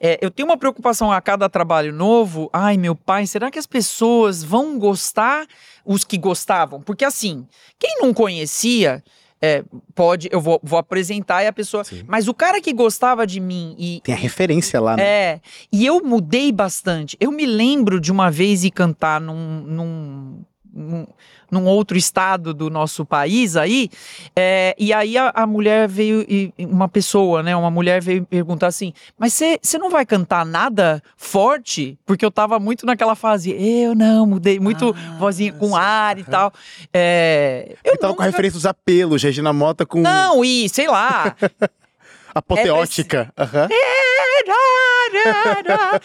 É, 0.00 0.18
eu 0.20 0.30
tenho 0.30 0.48
uma 0.48 0.56
preocupação 0.56 1.10
a 1.10 1.20
cada 1.20 1.48
trabalho 1.48 1.92
novo. 1.92 2.48
Ai, 2.52 2.76
meu 2.76 2.94
pai, 2.94 3.26
será 3.26 3.50
que 3.50 3.58
as 3.58 3.66
pessoas 3.66 4.44
vão 4.44 4.78
gostar 4.78 5.46
os 5.84 6.04
que 6.04 6.16
gostavam? 6.16 6.80
Porque 6.80 7.04
assim, 7.04 7.46
quem 7.78 7.98
não 8.00 8.14
conhecia. 8.14 9.02
é, 9.40 9.62
pode, 9.94 10.28
eu 10.32 10.40
vou, 10.40 10.60
vou 10.62 10.78
apresentar 10.78 11.42
e 11.44 11.46
a 11.46 11.52
pessoa. 11.52 11.84
Sim. 11.84 12.02
Mas 12.06 12.26
o 12.28 12.34
cara 12.34 12.60
que 12.60 12.72
gostava 12.72 13.26
de 13.26 13.38
mim 13.40 13.74
e, 13.78 14.00
Tem 14.02 14.14
a 14.14 14.18
referência 14.18 14.80
lá, 14.80 14.96
né? 14.96 15.02
é, 15.02 15.40
e 15.72 15.86
eu 15.86 16.02
mudei 16.04 16.50
bastante. 16.52 17.16
Eu 17.20 17.30
me 17.30 17.46
lembro 17.46 18.00
de 18.00 18.10
uma 18.10 18.30
vez 18.30 18.64
ir 18.64 18.70
cantar 18.70 19.20
num, 19.20 19.60
num, 19.62 20.40
num, 20.78 21.06
num 21.50 21.66
outro 21.66 21.96
estado 21.98 22.54
do 22.54 22.70
nosso 22.70 23.04
país 23.04 23.56
aí, 23.56 23.88
é, 24.36 24.74
e 24.78 24.92
aí 24.92 25.18
a, 25.18 25.30
a 25.34 25.46
mulher 25.46 25.88
veio, 25.88 26.24
e 26.28 26.52
e 26.56 26.64
uma 26.66 26.88
pessoa, 26.88 27.42
né, 27.42 27.54
uma 27.56 27.70
mulher 27.70 28.00
veio 28.02 28.24
perguntar 28.24 28.68
assim, 28.68 28.92
mas 29.18 29.32
você 29.32 29.78
não 29.78 29.90
vai 29.90 30.06
cantar 30.06 30.44
nada 30.46 31.02
forte? 31.16 31.98
Porque 32.06 32.24
eu 32.24 32.30
tava 32.30 32.58
muito 32.60 32.86
naquela 32.86 33.14
fase, 33.14 33.50
eu 33.52 33.94
não, 33.94 34.24
mudei, 34.26 34.60
muito 34.60 34.94
Ah, 34.96 35.16
vozinha 35.18 35.52
com 35.52 35.68
sim, 35.68 35.74
ar 35.76 36.18
e 36.18 36.22
aham. 36.22 36.30
tal. 36.30 36.52
É, 36.92 37.76
eu 37.84 37.92
Eu 37.94 37.98
tava 37.98 38.14
com 38.14 38.22
a 38.22 38.24
nunca- 38.26 38.30
referência 38.36 38.56
dos 38.56 38.66
apelos, 38.66 39.22
Regina 39.22 39.52
Mota 39.52 39.84
com 39.84 40.00
Não, 40.00 40.44
e 40.44 40.68
sei 40.68 40.86
lá, 40.86 41.34
apoteótica. 42.34 43.32
Aham. 43.36 43.68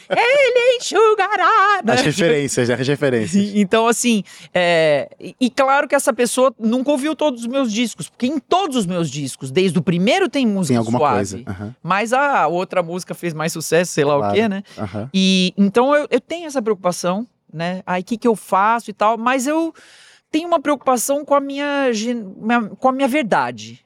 Ele 0.09 0.77
enxugará. 0.77 1.81
né? 1.83 1.93
As 1.93 2.01
referências, 2.01 2.69
né? 2.69 2.75
As 2.75 2.87
referências. 2.87 3.51
Então, 3.55 3.87
assim, 3.87 4.23
é, 4.53 5.09
e, 5.39 5.49
claro 5.49 5.87
que 5.87 5.95
essa 5.95 6.13
pessoa 6.13 6.53
nunca 6.59 6.91
ouviu 6.91 7.15
todos 7.15 7.41
os 7.41 7.47
meus 7.47 7.71
discos, 7.71 8.09
porque 8.09 8.25
em 8.27 8.39
todos 8.39 8.75
os 8.77 8.85
meus 8.85 9.09
discos, 9.09 9.51
desde 9.51 9.77
o 9.79 9.81
primeiro 9.81 10.29
tem 10.29 10.45
música 10.45 10.73
Tem 10.73 10.77
alguma 10.77 10.99
suave, 10.99 11.15
coisa. 11.15 11.43
Aham, 11.47 11.75
mas 11.81 12.13
a 12.13 12.47
outra 12.47 12.81
música 12.83 13.13
fez 13.13 13.33
mais 13.33 13.51
sucesso, 13.53 13.91
sei 13.91 14.03
lá 14.03 14.17
Claro. 14.17 14.31
o 14.33 14.35
quê, 14.35 14.47
né? 14.49 14.63
aham. 14.77 15.09
E 15.13 15.53
então 15.57 15.95
eu, 15.95 16.07
eu 16.09 16.19
tenho 16.21 16.45
essa 16.47 16.61
preocupação, 16.61 17.27
né? 17.51 17.81
Aí 17.85 18.01
o 18.01 18.05
que, 18.05 18.17
que 18.17 18.27
eu 18.27 18.35
faço 18.35 18.89
e 18.89 18.93
tal, 18.93 19.17
mas 19.17 19.47
eu 19.47 19.73
tenho 20.31 20.47
uma 20.47 20.59
preocupação 20.59 21.23
com 21.23 21.35
a 21.35 21.39
minha- 21.39 21.89
com 22.79 22.87
a 22.89 22.91
minha 22.91 23.07
verdade. 23.07 23.83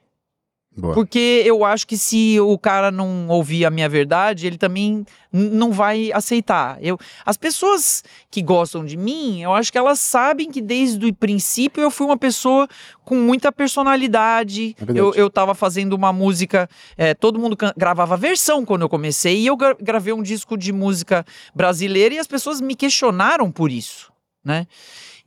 Boa. 0.78 0.94
Porque 0.94 1.42
eu 1.44 1.64
acho 1.64 1.84
que 1.84 1.98
se 1.98 2.38
o 2.38 2.56
cara 2.56 2.92
não 2.92 3.26
ouvir 3.26 3.64
a 3.64 3.70
minha 3.70 3.88
verdade, 3.88 4.46
ele 4.46 4.56
também 4.56 5.04
não 5.32 5.72
vai 5.72 6.12
aceitar. 6.12 6.78
Eu, 6.80 6.96
as 7.26 7.36
pessoas 7.36 8.04
que 8.30 8.40
gostam 8.40 8.84
de 8.84 8.96
mim, 8.96 9.42
eu 9.42 9.52
acho 9.52 9.72
que 9.72 9.76
elas 9.76 9.98
sabem 9.98 10.52
que 10.52 10.60
desde 10.62 11.04
o 11.04 11.12
princípio 11.12 11.82
eu 11.82 11.90
fui 11.90 12.06
uma 12.06 12.16
pessoa 12.16 12.68
com 13.04 13.16
muita 13.16 13.50
personalidade. 13.50 14.76
É 14.80 14.98
eu, 14.98 15.12
eu 15.14 15.28
tava 15.28 15.52
fazendo 15.52 15.94
uma 15.94 16.12
música, 16.12 16.68
é, 16.96 17.12
todo 17.12 17.40
mundo 17.40 17.56
gravava 17.76 18.16
versão 18.16 18.64
quando 18.64 18.82
eu 18.82 18.88
comecei, 18.88 19.40
e 19.40 19.46
eu 19.48 19.56
gra- 19.56 19.76
gravei 19.80 20.12
um 20.12 20.22
disco 20.22 20.56
de 20.56 20.72
música 20.72 21.26
brasileira 21.52 22.14
e 22.14 22.18
as 22.20 22.26
pessoas 22.28 22.60
me 22.60 22.76
questionaram 22.76 23.50
por 23.50 23.72
isso, 23.72 24.12
né? 24.44 24.66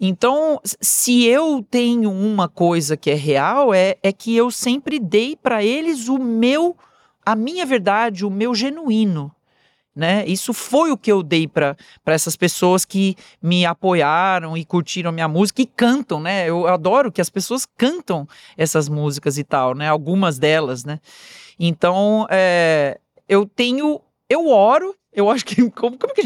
Então, 0.04 0.60
se 0.64 1.26
eu 1.26 1.64
tenho 1.70 2.12
uma 2.12 2.50
coisa 2.50 2.98
que 2.98 3.12
é 3.12 3.14
real, 3.14 3.72
é, 3.72 3.98
é 4.02 4.12
que 4.12 4.36
eu 4.36 4.50
sempre 4.50 4.98
dei 4.98 5.36
para 5.36 5.64
eles 5.64 6.08
o 6.08 6.18
meu, 6.18 6.76
a 7.24 7.36
minha 7.36 7.64
verdade, 7.68 8.26
o 8.26 8.32
meu 8.32 8.56
genuíno. 8.56 9.32
Né? 9.96 10.26
Isso 10.26 10.54
foi 10.54 10.90
o 10.90 10.98
que 10.98 11.12
eu 11.12 11.22
dei 11.22 11.48
para 11.48 11.76
essas 12.08 12.36
pessoas 12.36 12.84
que 12.84 13.16
me 13.40 13.64
apoiaram 13.64 14.58
e 14.58 14.66
curtiram 14.66 15.12
minha 15.12 15.28
música 15.28 15.62
e 15.62 15.68
cantam, 15.68 16.20
né? 16.20 16.50
Eu 16.50 16.66
adoro 16.66 17.12
que 17.12 17.20
as 17.20 17.30
pessoas 17.30 17.68
cantam 17.78 18.26
essas 18.58 18.88
músicas 18.88 19.38
e 19.38 19.44
tal, 19.44 19.76
né? 19.76 19.90
Algumas 19.90 20.40
delas, 20.40 20.86
né? 20.86 20.98
Então, 21.60 22.26
é, 22.32 23.00
eu 23.28 23.46
tenho, 23.46 24.00
eu 24.30 24.48
oro. 24.48 24.96
Eu 25.14 25.30
acho 25.30 25.46
que 25.46 25.56
como, 25.72 25.98
como 25.98 26.14
que 26.14 26.22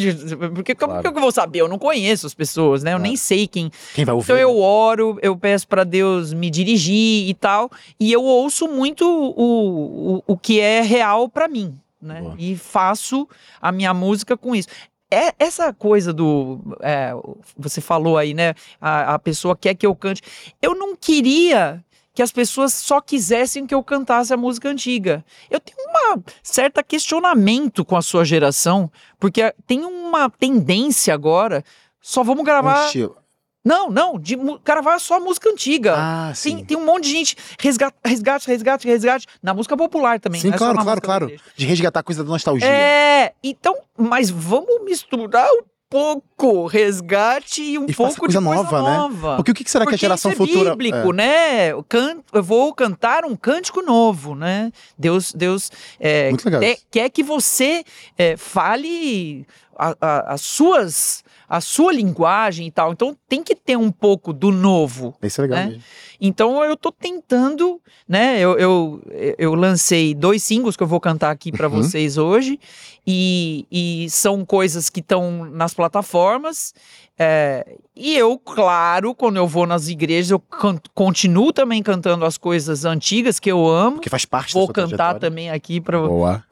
porque 0.53 0.75
como 0.75 0.93
Claro. 0.93 1.11
que 1.11 1.17
eu 1.17 1.21
vou 1.21 1.31
saber? 1.31 1.59
Eu 1.61 1.67
não 1.67 1.79
conheço 1.79 2.27
as 2.27 2.33
pessoas, 2.33 2.83
né? 2.83 2.93
Eu 2.93 2.99
nem 2.99 3.13
Claro. 3.13 3.25
sei 3.25 3.47
quem 3.47 3.71
Quem 3.93 4.05
vai 4.05 4.13
ouvir? 4.13 4.25
então 4.25 4.37
eu 4.37 4.53
né? 4.53 4.59
oro, 4.61 5.17
eu 5.21 5.35
peço 5.35 5.67
para 5.67 5.83
Deus 5.83 6.33
me 6.33 6.49
dirigir 6.51 7.27
e 7.27 7.33
tal, 7.33 7.69
e 7.99 8.11
eu 8.11 8.23
ouço 8.23 8.67
muito 8.67 9.05
o, 9.07 10.17
o, 10.17 10.23
o 10.27 10.37
que 10.37 10.59
é 10.59 10.81
real 10.81 11.27
para 11.27 11.47
mim, 11.47 11.75
né? 12.01 12.21
Boa. 12.21 12.35
E 12.37 12.55
faço 12.55 13.27
a 13.61 13.71
minha 13.71 13.93
música 13.93 14.37
com 14.37 14.55
isso. 14.55 14.67
É 15.11 15.33
essa 15.39 15.71
coisa 15.73 16.11
do. 16.11 16.59
é, 16.81 17.11
você 17.57 17.79
falou 17.79 18.17
aí, 18.17 18.33
né? 18.33 18.53
A, 18.81 19.13
a 19.13 19.19
pessoa 19.19 19.55
quer 19.55 19.73
que 19.75 19.85
eu 19.85 19.95
cante. 19.95 20.21
Eu 20.61 20.75
não 20.75 20.95
queria 20.95 21.83
que 22.15 22.23
as 22.23 22.31
pessoas 22.31 22.73
só 22.73 23.01
quisessem 23.01 23.67
que 23.67 23.75
eu 23.75 23.83
cantasse 23.83 24.33
a 24.33 24.37
música 24.37 24.69
antiga. 24.69 25.23
Eu 25.51 25.59
tenho 25.59 25.77
uma 25.89 26.17
certa 26.41 26.81
questionamento 26.81 27.83
com 27.83 27.97
a 27.97 28.01
sua 28.01 28.23
geração, 28.23 28.89
porque 29.19 29.53
tem 29.67 29.83
uma 29.83 30.29
tendência 30.29 31.13
agora. 31.13 31.63
Só 32.01 32.23
vamos 32.23 32.41
Um 32.41 32.45
gravar. 32.45 32.85
estilo. 32.85 33.17
Não, 33.65 33.89
não, 33.89 34.19
de 34.19 34.37
gravar 34.63 34.99
só 34.99 35.19
música 35.19 35.49
antiga. 35.49 35.95
Ah, 35.97 36.31
sim. 36.35 36.57
tem, 36.57 36.65
tem 36.65 36.77
um 36.77 36.85
monte 36.85 37.05
de 37.05 37.09
gente, 37.09 37.35
resgate, 37.59 37.97
resgate, 38.05 38.47
resgate, 38.47 38.87
resgate, 38.87 39.27
na 39.41 39.55
música 39.55 39.75
popular 39.75 40.19
também. 40.19 40.39
Sim, 40.39 40.51
é 40.51 40.57
claro, 40.57 40.77
claro, 40.83 41.01
claro. 41.01 41.31
De 41.55 41.65
resgatar 41.65 41.99
a 42.01 42.03
coisa 42.03 42.23
da 42.23 42.29
nostalgia. 42.29 42.67
É, 42.67 43.33
então, 43.43 43.75
mas 43.97 44.29
vamos 44.29 44.83
misturar 44.85 45.49
um 45.51 45.61
pouco 45.89 46.65
resgate 46.67 47.61
e 47.61 47.77
um 47.77 47.85
E 47.87 47.93
pouco 47.93 48.15
coisa 48.19 48.39
de 48.39 48.45
coisa 48.45 48.63
nova, 48.63 48.81
né? 48.81 48.97
nova. 48.97 49.35
Porque 49.37 49.51
o 49.51 49.53
que 49.53 49.69
será 49.69 49.85
que 49.85 49.89
a 49.89 49.91
Porque 49.91 50.01
geração 50.01 50.31
isso 50.31 50.43
é 50.43 50.45
futura. 50.47 50.71
bíblico, 50.75 51.11
né? 51.13 51.71
Eu, 51.71 51.83
can- 51.83 52.19
eu 52.33 52.43
vou 52.43 52.73
cantar 52.73 53.23
um 53.25 53.35
cântico 53.35 53.81
novo, 53.81 54.35
né? 54.35 54.71
Deus, 54.97 55.31
Deus 55.33 55.71
é, 55.99 56.29
Muito 56.29 56.45
legal 56.45 56.61
quer, 56.61 56.73
isso. 56.73 56.85
quer 56.91 57.09
que 57.09 57.23
você 57.23 57.83
é, 58.17 58.35
fale 58.35 59.45
a- 59.77 59.95
a- 59.99 60.33
as 60.33 60.41
suas, 60.41 61.23
a 61.47 61.59
sua 61.61 61.91
linguagem 61.93 62.67
e 62.67 62.71
tal. 62.71 62.91
Então 62.91 63.15
tem 63.29 63.43
que 63.43 63.55
ter 63.55 63.77
um 63.77 63.91
pouco 63.91 64.31
do 64.33 64.51
novo. 64.51 65.15
Isso 65.21 65.41
é 65.41 65.43
legal 65.43 65.59
né? 65.59 65.65
mesmo. 65.67 65.83
Então 66.21 66.63
eu 66.63 66.77
tô 66.77 66.91
tentando, 66.91 67.79
né? 68.07 68.39
Eu, 68.39 68.57
eu, 68.57 69.01
eu 69.37 69.53
lancei 69.53 70.13
dois 70.13 70.41
singles 70.43 70.75
que 70.77 70.83
eu 70.83 70.87
vou 70.87 70.99
cantar 70.99 71.29
aqui 71.31 71.51
para 71.51 71.67
Uhum. 71.67 71.81
vocês 71.83 72.17
hoje. 72.17 72.59
E, 73.07 73.67
e 73.71 74.09
são 74.09 74.43
coisas 74.43 74.89
que 74.89 74.99
estão 74.99 75.45
nas 75.45 75.73
plataformas. 75.73 76.73
é, 77.19 77.65
e 77.95 78.13
eu, 78.17 78.37
claro, 78.37 79.15
quando 79.15 79.37
eu 79.37 79.47
vou 79.47 79.65
nas 79.65 79.87
igrejas, 79.87 80.31
eu 80.31 80.39
can- 80.39 80.77
continuo 80.93 81.53
também 81.53 81.81
cantando 81.81 82.25
as 82.25 82.37
coisas 82.37 82.83
antigas 82.83 83.39
que 83.39 83.49
eu 83.49 83.65
amo. 83.67 83.97
Porque 83.97 84.09
faz 84.09 84.25
parte 84.25 84.53
Vou 84.53 84.67
cantar 84.67 84.87
trajetória. 84.97 85.19
também 85.21 85.49
aqui 85.49 85.79
para 85.79 86.01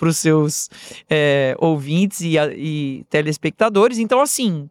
os 0.01 0.18
seus 0.18 0.70
é, 1.10 1.53
ouvintes 1.60 2.22
e, 2.22 2.36
e 2.56 3.06
telespectadores. 3.13 4.00
Então, 4.00 4.20
assim, 4.20 4.67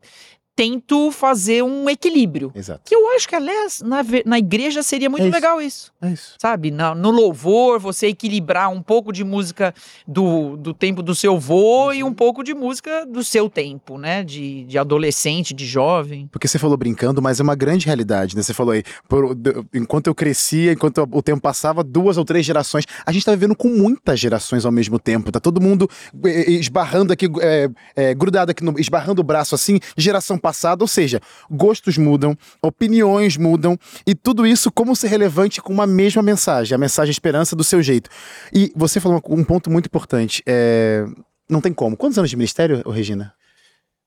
tento 0.54 1.11
fazer 1.11 1.62
um 1.62 1.88
equilíbrio. 1.88 2.52
Exato. 2.54 2.82
Que 2.85 2.94
eu 2.94 3.09
acho 3.16 3.28
que, 3.28 3.35
aliás, 3.35 3.80
na, 3.85 3.99
na 4.26 4.38
igreja 4.38 4.82
seria 4.82 5.09
muito 5.09 5.23
É 5.25 5.28
isso. 5.28 5.35
legal 5.35 5.61
isso. 5.62 5.92
É 6.02 6.11
isso. 6.11 6.35
Sabe? 6.40 6.71
Na- 6.71 6.94
no 6.94 7.11
louvor, 7.11 7.78
você 7.80 8.09
equilibrar 8.09 8.71
um 8.71 8.82
pouco 8.82 9.12
de 9.12 9.25
música 9.25 9.75
do, 10.06 10.56
do 10.56 10.75
tempo 10.75 11.02
do 11.02 11.14
seu 11.14 11.38
vô 11.38 11.92
e 11.92 12.02
Uhum. 12.02 12.11
um 12.11 12.14
pouco 12.14 12.42
de 12.44 12.52
música 12.54 13.06
do 13.06 13.25
seu 13.25 13.49
tempo, 13.49 13.97
né? 13.97 14.23
De, 14.23 14.64
de 14.64 14.76
adolescente, 14.78 15.54
de 15.54 15.64
jovem. 15.66 16.28
Porque 16.30 16.47
você 16.47 16.59
falou 16.59 16.76
brincando, 16.76 17.23
mas 17.23 17.40
é 17.40 17.42
uma 17.42 17.54
grande 17.54 17.87
realidade, 17.87 18.37
né? 18.37 18.42
Você 18.42 18.52
falou 18.52 18.73
aí, 18.73 18.82
por- 19.09 19.37
enquanto 19.73 20.09
eu 20.09 20.14
crescia, 20.14 20.73
enquanto 20.73 21.09
o 21.11 21.23
tempo 21.23 21.40
passava, 21.40 21.82
duas 21.82 22.16
ou 22.18 22.25
três 22.25 22.44
gerações. 22.44 22.85
A 23.06 23.12
gente 23.12 23.25
tá 23.25 23.32
vivendo 23.32 23.56
com 23.56 23.68
muitas 23.68 24.21
gerações 24.21 24.64
ao 24.66 24.73
mesmo 24.73 24.99
tempo. 24.99 25.32
Tá 25.32 25.40
todo 25.40 25.61
mundo 25.61 25.88
eh, 26.25 26.50
esbarrando 26.52 27.12
aqui, 27.12 27.26
eh, 27.40 27.68
eh, 27.97 28.14
grudado 28.14 28.50
aqui, 28.50 28.62
no, 28.62 28.78
esbarrando 28.78 29.21
o 29.21 29.25
braço 29.25 29.54
assim, 29.54 29.78
geração 29.97 30.38
passada. 30.42 30.84
Ou 30.84 30.88
seja, 30.88 31.20
gostos 31.50 31.96
mudam, 31.96 32.37
opiniões 32.61 33.37
mudam, 33.38 33.78
e 34.06 34.14
tudo 34.14 34.46
isso 34.46 34.70
como 34.70 34.94
ser 34.94 35.08
relevante 35.08 35.62
com 35.62 35.72
uma 35.72 35.87
mesma 35.87 36.22
mensagem, 36.22 36.75
a 36.75 36.78
mensagem 36.78 37.11
esperança 37.11 37.56
do 37.56 37.64
seu 37.64 37.80
jeito. 37.82 38.11
E 38.52 38.70
você 38.76 39.00
falou 39.00 39.22
um 39.30 39.44
ponto 39.44 39.70
muito 39.70 39.87
importante. 39.87 40.42
é, 40.46 41.06
Não 41.49 41.61
tem 41.61 41.72
como. 41.72 41.96
Quantos 41.96 42.18
anos 42.18 42.30
de 42.30 42.37
ministério, 42.37 42.82
Regina? 42.90 43.32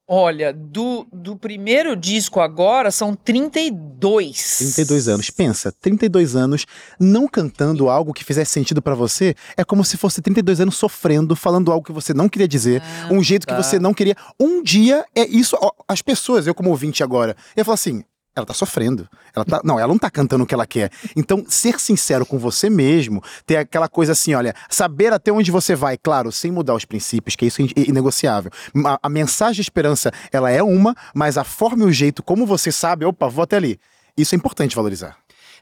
Olha, 0.07 0.53
do, 0.53 1.07
do 1.11 1.35
primeiro 1.35 1.95
disco 1.95 2.39
agora 2.39 2.91
são 2.91 3.15
32. 3.15 4.57
32 4.57 5.07
anos. 5.07 5.29
Pensa, 5.31 5.71
32 5.71 6.35
anos 6.35 6.65
não 6.99 7.27
cantando 7.27 7.89
algo 7.89 8.13
que 8.13 8.23
fizesse 8.23 8.51
sentido 8.51 8.81
pra 8.83 8.93
você, 8.93 9.33
é 9.57 9.63
como 9.63 9.83
se 9.83 9.97
fosse 9.97 10.21
32 10.21 10.61
anos 10.61 10.75
sofrendo, 10.75 11.35
falando 11.35 11.71
algo 11.71 11.85
que 11.85 11.91
você 11.91 12.13
não 12.13 12.29
queria 12.29 12.47
dizer, 12.47 12.83
Ah, 12.83 13.09
um 13.13 13.23
jeito 13.23 13.47
tá. 13.47 13.55
que 13.55 13.63
você 13.63 13.79
não 13.79 13.93
queria. 13.95 14.15
Um 14.39 14.61
dia 14.61 15.03
é 15.15 15.25
isso, 15.25 15.57
as 15.87 16.01
pessoas, 16.03 16.45
eu 16.45 16.53
como 16.53 16.69
ouvinte 16.69 17.01
agora, 17.03 17.35
eu 17.55 17.65
falo 17.65 17.73
assim, 17.73 18.03
ela 18.35 18.45
tá 18.45 18.53
sofrendo. 18.53 19.07
Ela 19.33 19.45
tá, 19.45 19.61
não, 19.63 19.79
ela 19.79 19.87
não 19.87 19.97
tá 19.97 20.09
cantando 20.09 20.43
o 20.43 20.47
que 20.47 20.53
ela 20.53 20.65
quer. 20.67 20.91
Então, 21.15 21.43
ser 21.47 21.79
sincero 21.79 22.25
com 22.25 22.37
você 22.37 22.69
mesmo, 22.69 23.23
ter 23.45 23.57
aquela 23.57 23.87
coisa 23.87 24.11
assim, 24.11 24.33
olha, 24.33 24.53
saber 24.69 25.13
até 25.13 25.31
onde 25.31 25.51
você 25.51 25.75
vai, 25.75 25.97
claro, 25.97 26.31
sem 26.31 26.51
mudar 26.51 26.75
os 26.75 26.85
princípios, 26.85 27.35
que 27.35 27.45
isso 27.45 27.61
é 27.61 27.65
in- 27.65 27.71
inegociável. 27.75 28.51
A, 28.85 28.99
a 29.03 29.09
mensagem 29.09 29.55
de 29.55 29.61
esperança, 29.61 30.11
ela 30.31 30.51
é 30.51 30.61
uma, 30.61 30.95
mas 31.13 31.37
a 31.37 31.43
forma 31.43 31.83
e 31.83 31.87
o 31.87 31.91
jeito 31.91 32.21
como 32.21 32.45
você 32.45 32.71
sabe, 32.71 33.05
opa, 33.05 33.27
vou 33.29 33.43
até 33.43 33.55
ali. 33.55 33.79
Isso 34.17 34.35
é 34.35 34.37
importante 34.37 34.75
valorizar. 34.75 35.17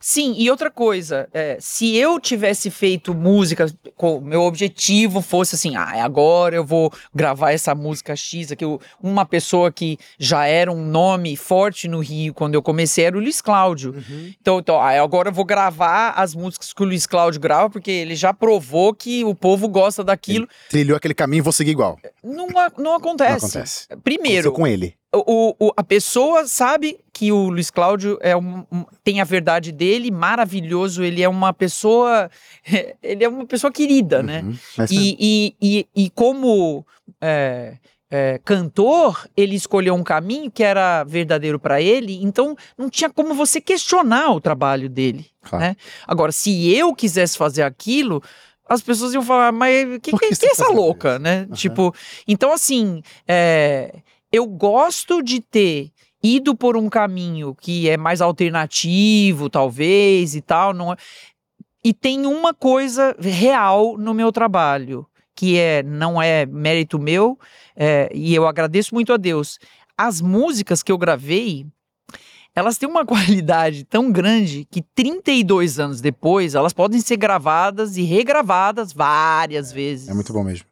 Sim, 0.05 0.33
e 0.37 0.51
outra 0.51 0.69
coisa, 0.69 1.29
é, 1.33 1.55
se 1.61 1.95
eu 1.95 2.19
tivesse 2.19 2.69
feito 2.69 3.13
música, 3.13 3.73
com 3.95 4.19
meu 4.19 4.41
objetivo 4.41 5.21
fosse 5.21 5.55
assim, 5.55 5.77
ah, 5.77 6.03
agora 6.03 6.57
eu 6.57 6.65
vou 6.65 6.91
gravar 7.15 7.53
essa 7.53 7.73
música 7.73 8.13
X, 8.13 8.51
aqui, 8.51 8.65
eu- 8.65 8.81
uma 9.01 9.25
pessoa 9.25 9.71
que 9.71 9.97
já 10.19 10.45
era 10.45 10.69
um 10.69 10.85
nome 10.85 11.37
forte 11.37 11.87
no 11.87 12.01
Rio 12.01 12.33
quando 12.33 12.53
eu 12.55 12.61
comecei 12.61 13.05
era 13.05 13.15
o 13.17 13.21
Luiz 13.21 13.39
Cláudio. 13.39 13.95
Então, 14.41 14.59
então 14.59 14.75
ah, 14.77 15.01
agora 15.01 15.29
eu 15.29 15.33
vou 15.33 15.45
gravar 15.45 16.09
as 16.17 16.35
músicas 16.35 16.73
que 16.73 16.83
o 16.83 16.85
Luiz 16.85 17.07
Cláudio 17.07 17.39
grava, 17.39 17.69
porque 17.69 17.89
ele 17.89 18.15
já 18.17 18.33
provou 18.33 18.93
que 18.93 19.23
o 19.23 19.33
povo 19.33 19.69
gosta 19.69 20.03
daquilo. 20.03 20.49
Trilhou 20.69 20.97
aquele 20.97 21.13
caminho, 21.13 21.45
vou 21.45 21.53
seguir 21.53 21.71
igual. 21.71 21.97
Não, 22.21 22.47
não 22.77 22.93
acontece. 22.95 23.29
Não 23.29 23.37
acontece. 23.37 23.87
Primeiro, 24.03 24.49
Aconteceu 24.49 24.51
com 24.51 24.67
ele. 24.67 24.95
O, 25.13 25.55
o- 25.59 25.73
a 25.77 25.83
pessoa 25.83 26.47
sabe 26.47 26.99
que 27.13 27.31
o 27.31 27.49
Luiz 27.49 27.69
Cláudio 27.69 28.17
é 28.21 28.35
um, 28.35 28.65
um- 28.71 28.85
tem 29.03 29.21
a 29.21 29.23
verdade 29.23 29.71
dele, 29.71 30.09
maravilhoso. 30.11 31.03
Ele 31.03 31.21
é 31.21 31.29
uma 31.29 31.53
pessoa. 31.53 32.29
Ele 33.03 33.23
é 33.23 33.29
uma 33.29 33.45
pessoa 33.45 33.71
querida, 33.71 34.23
né? 34.23 34.41
Uhum. 34.41 34.57
Mesmo. 34.77 34.97
E, 34.99 35.17
e, 35.19 35.55
e, 35.95 36.03
e 36.05 36.09
como 36.09 36.85
é, 37.21 37.77
é, 38.09 38.39
cantor, 38.43 39.27
ele 39.35 39.55
escolheu 39.55 39.93
um 39.95 40.03
caminho 40.03 40.49
que 40.51 40.63
era 40.63 41.03
verdadeiro 41.03 41.59
para 41.59 41.81
ele, 41.81 42.19
então 42.23 42.55
não 42.77 42.89
tinha 42.89 43.09
como 43.09 43.33
você 43.33 43.59
questionar 43.61 44.31
o 44.31 44.41
trabalho 44.41 44.87
dele. 44.89 45.25
Claro. 45.43 45.65
né? 45.65 45.75
Agora, 46.07 46.31
se 46.31 46.71
eu 46.73 46.93
quisesse 46.95 47.37
fazer 47.37 47.63
aquilo. 47.63 48.21
As 48.65 48.81
pessoas 48.81 49.13
iam 49.13 49.21
falar, 49.21 49.51
mas 49.51 49.99
que, 50.01 50.11
que 50.13 50.17
que, 50.29 50.35
que 50.37 50.45
é 50.45 50.51
essa 50.51 50.69
louca, 50.69 51.11
isso? 51.15 51.19
né? 51.19 51.41
Aham. 51.41 51.51
Tipo, 51.53 51.93
então 52.25 52.53
assim, 52.53 53.03
é, 53.27 53.93
eu 54.33 54.47
gosto 54.47 55.21
de 55.21 55.39
ter 55.39 55.91
ido 56.21 56.55
por 56.55 56.75
um 56.75 56.89
caminho 56.89 57.53
que 57.53 57.87
é 57.87 57.95
mais 57.95 58.19
alternativo, 58.19 59.47
talvez, 59.47 60.35
e 60.35 60.41
tal, 60.41 60.73
não 60.73 60.91
é- 60.91 60.95
e 61.85 61.93
tem 61.93 62.25
uma 62.25 62.51
coisa 62.53 63.15
real 63.19 63.95
no 63.97 64.11
meu 64.13 64.31
trabalho, 64.31 65.05
que 65.35 65.59
é 65.59 65.83
não 65.83 66.19
é 66.19 66.47
mérito 66.47 66.97
meu, 66.97 67.37
é, 67.75 68.09
e 68.11 68.33
eu 68.33 68.47
agradeço 68.47 68.95
muito 68.95 69.13
a 69.13 69.17
Deus. 69.17 69.59
As 69.95 70.19
músicas 70.19 70.81
que 70.81 70.91
eu 70.91 70.97
gravei, 70.97 71.67
elas 72.55 72.77
têm 72.77 72.89
uma 72.89 73.05
qualidade 73.45 73.83
tão 73.83 74.11
grande 74.11 74.65
que 74.71 74.81
32 74.95 75.79
anos 75.79 76.01
depois 76.01 76.55
elas 76.55 76.73
podem 76.73 76.99
ser 77.01 77.17
gravadas 77.17 77.97
e 77.97 78.03
regravadas 78.03 78.93
várias 78.93 79.71
vezes. 79.71 80.07
É 80.09 80.13
muito 80.13 80.33
bom 80.33 80.43
mesmo. 80.43 80.65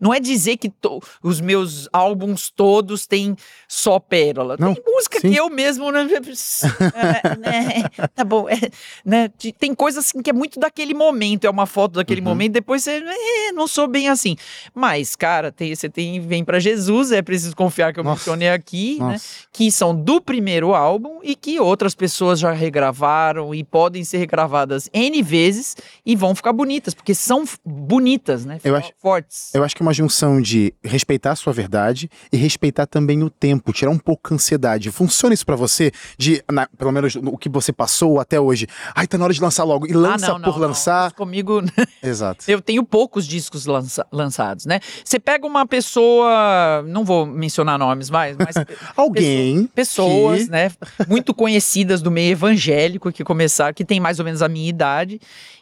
Não 0.00 0.12
é 0.12 0.20
dizer 0.20 0.56
que 0.56 0.68
to- 0.68 1.00
os 1.22 1.40
meus 1.40 1.88
álbuns 1.92 2.50
todos 2.50 3.06
têm 3.06 3.36
só 3.66 3.98
pérola. 3.98 4.56
Não, 4.58 4.74
tem 4.74 4.84
música 4.86 5.20
sim. 5.20 5.30
que 5.30 5.36
eu 5.36 5.48
mesmo. 5.50 5.90
Né, 5.92 6.04
né, 7.38 8.08
tá 8.14 8.24
bom. 8.24 8.48
é, 8.48 8.56
né, 9.04 9.28
tem 9.58 9.74
coisa 9.74 10.00
assim 10.00 10.22
que 10.22 10.30
é 10.30 10.32
muito 10.32 10.58
daquele 10.58 10.94
momento. 10.94 11.46
É 11.46 11.50
uma 11.50 11.66
foto 11.66 11.94
daquele 11.94 12.20
Uhum. 12.20 12.26
momento. 12.28 12.52
Depois 12.52 12.82
você. 12.82 13.02
É, 13.06 13.52
não 13.52 13.66
sou 13.66 13.86
bem 13.86 14.08
assim. 14.08 14.36
Mas, 14.74 15.14
cara, 15.16 15.50
tem, 15.52 15.74
você 15.74 15.88
tem 15.88 16.20
Vem 16.20 16.44
pra 16.44 16.58
Jesus. 16.58 17.12
É 17.12 17.22
preciso 17.22 17.54
confiar 17.54 17.92
que 17.92 18.00
eu 18.00 18.04
Nossa. 18.04 18.16
mencionei 18.20 18.48
aqui. 18.50 18.98
Né, 18.98 19.12
Nossa. 19.12 19.24
que 19.52 19.70
são 19.70 19.94
do 19.94 20.20
primeiro 20.20 20.74
álbum 20.74 21.20
e 21.22 21.34
que 21.34 21.58
outras 21.60 21.94
pessoas 21.94 22.38
já 22.38 22.52
regravaram 22.52 23.54
e 23.54 23.62
podem 23.64 24.04
ser 24.04 24.18
regravadas 24.18 24.88
N 24.92 25.22
vezes 25.22 25.76
e 26.04 26.14
vão 26.16 26.34
ficar 26.34 26.52
bonitas, 26.52 26.94
porque 26.94 27.14
são 27.14 27.44
bonitas, 27.64 28.44
né? 28.44 28.58
Eu 28.64 28.76
acho- 28.76 28.92
Fortes. 28.98 29.54
Eu 29.54 29.62
acho 29.64 29.76
que 29.78 29.82
é 29.82 29.86
uma 29.86 29.94
junção 29.94 30.42
de 30.42 30.74
respeitar 30.82 31.30
a 31.30 31.36
sua 31.36 31.52
verdade 31.52 32.10
e 32.32 32.36
respeitar 32.36 32.84
também 32.84 33.22
o 33.22 33.30
tempo, 33.30 33.72
tirar 33.72 33.92
um 33.92 33.98
pouco 33.98 34.32
a 34.32 34.34
ansiedade. 34.34 34.90
Funciona 34.90 35.32
isso 35.32 35.46
pra 35.46 35.54
você? 35.54 35.92
De, 36.18 36.42
na- 36.50 36.66
pelo 36.76 36.90
menos 36.90 37.14
o 37.14 37.38
que 37.38 37.48
você 37.48 37.72
passou 37.72 38.18
até 38.18 38.40
hoje. 38.40 38.66
Ai, 38.92 39.06
tá 39.06 39.16
na 39.16 39.22
hora 39.24 39.32
de 39.32 39.40
lançar 39.40 39.62
logo. 39.62 39.86
E 39.86 39.92
lança 39.92 40.26
ah, 40.26 40.28
não, 40.30 40.38
não, 40.40 40.52
por 40.52 40.58
não. 40.60 40.68
lançar. 40.68 41.06
Isso 41.06 41.14
Comigo, 41.14 41.62
Exato. 42.02 42.44
eu 42.50 42.60
tenho 42.60 42.84
poucos 42.84 43.24
discos 43.24 43.66
lança- 43.66 44.04
lançados, 44.10 44.66
né? 44.66 44.80
Você 45.04 45.20
pega 45.20 45.46
uma 45.46 45.64
pessoa, 45.64 46.82
não 46.86 47.04
vou 47.04 47.24
mencionar 47.24 47.78
nomes 47.78 48.10
mais, 48.10 48.36
mas 48.36 48.56
Alguém. 48.96 49.66
pessoas, 49.68 50.44
que- 50.46 50.50
né, 50.50 50.72
muito 51.06 51.32
conhecidas 51.32 52.02
do 52.02 52.10
meio 52.10 52.32
evangélico 52.32 53.12
que 53.12 53.22
começaram, 53.22 53.72
que 53.72 53.84
tem 53.84 54.00
mais 54.00 54.18
ou 54.18 54.24
menos 54.24 54.42
a 54.42 54.48
minha 54.48 54.68
idade, 54.68 55.20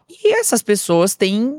e 0.08 0.32
essas 0.32 0.62
pessoas 0.62 1.14
têm 1.14 1.58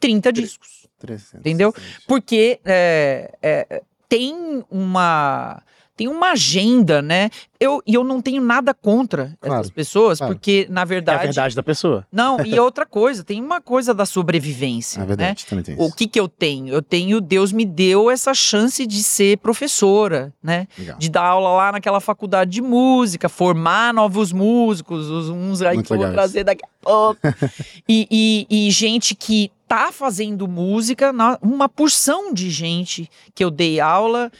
30 0.00 0.32
discos. 0.32 0.77
300, 0.98 1.34
Entendeu? 1.40 1.74
Porque 2.06 2.60
é, 2.64 3.34
é, 3.42 3.82
tem 4.08 4.64
uma 4.70 5.62
tem 5.96 6.06
uma 6.06 6.30
agenda, 6.30 7.02
né? 7.02 7.28
Eu, 7.58 7.82
e 7.84 7.92
eu 7.92 8.04
não 8.04 8.22
tenho 8.22 8.40
nada 8.40 8.72
contra 8.72 9.36
Claro, 9.40 9.60
essas 9.62 9.72
pessoas, 9.72 10.18
claro. 10.18 10.32
porque, 10.32 10.64
na 10.70 10.82
É 10.82 10.82
a 10.82 10.84
verdade. 10.84 11.24
verdade 11.24 11.56
da 11.56 11.62
pessoa. 11.64 12.06
Não, 12.12 12.38
e 12.46 12.54
outra 12.60 12.86
coisa, 12.86 13.24
tem 13.24 13.42
uma 13.42 13.60
coisa 13.60 13.92
da 13.92 14.06
sobrevivência. 14.06 14.98
É 14.98 15.00
né? 15.00 15.06
verdade, 15.06 15.44
também 15.44 15.64
tem 15.64 15.74
O 15.76 15.86
isso. 15.88 15.96
que 15.96 16.06
que 16.06 16.20
eu 16.20 16.28
tenho? 16.28 16.72
Eu 16.72 16.80
tenho, 16.82 17.20
Deus 17.20 17.50
me 17.50 17.64
deu 17.64 18.08
essa 18.12 18.32
chance 18.32 18.86
de 18.86 19.02
ser 19.02 19.38
professora, 19.38 20.32
né? 20.40 20.68
Legal. 20.78 20.98
De 20.98 21.08
dar 21.10 21.24
aula 21.24 21.48
lá 21.50 21.72
naquela 21.72 21.98
faculdade 21.98 22.52
de 22.52 22.62
música, 22.62 23.28
formar 23.28 23.92
novos 23.92 24.30
músicos, 24.32 25.10
os- 25.10 25.30
uns 25.30 25.62
aí 25.62 25.74
Muito 25.78 25.88
que 25.88 25.92
eu 25.94 25.98
vou 25.98 26.12
trazer 26.12 26.44
daqui 26.44 26.64
a 26.64 26.68
pouco. 26.80 27.20
e, 27.88 28.06
e- 28.48 28.68
e 28.68 28.70
gente 28.70 29.16
que 29.16 29.50
tá 29.68 29.92
fazendo 29.92 30.48
música, 30.48 31.12
uma 31.42 31.68
porção 31.68 32.32
de 32.32 32.50
gente 32.50 33.08
que 33.34 33.44
eu 33.44 33.50
dei 33.50 33.78
aula 33.78 34.32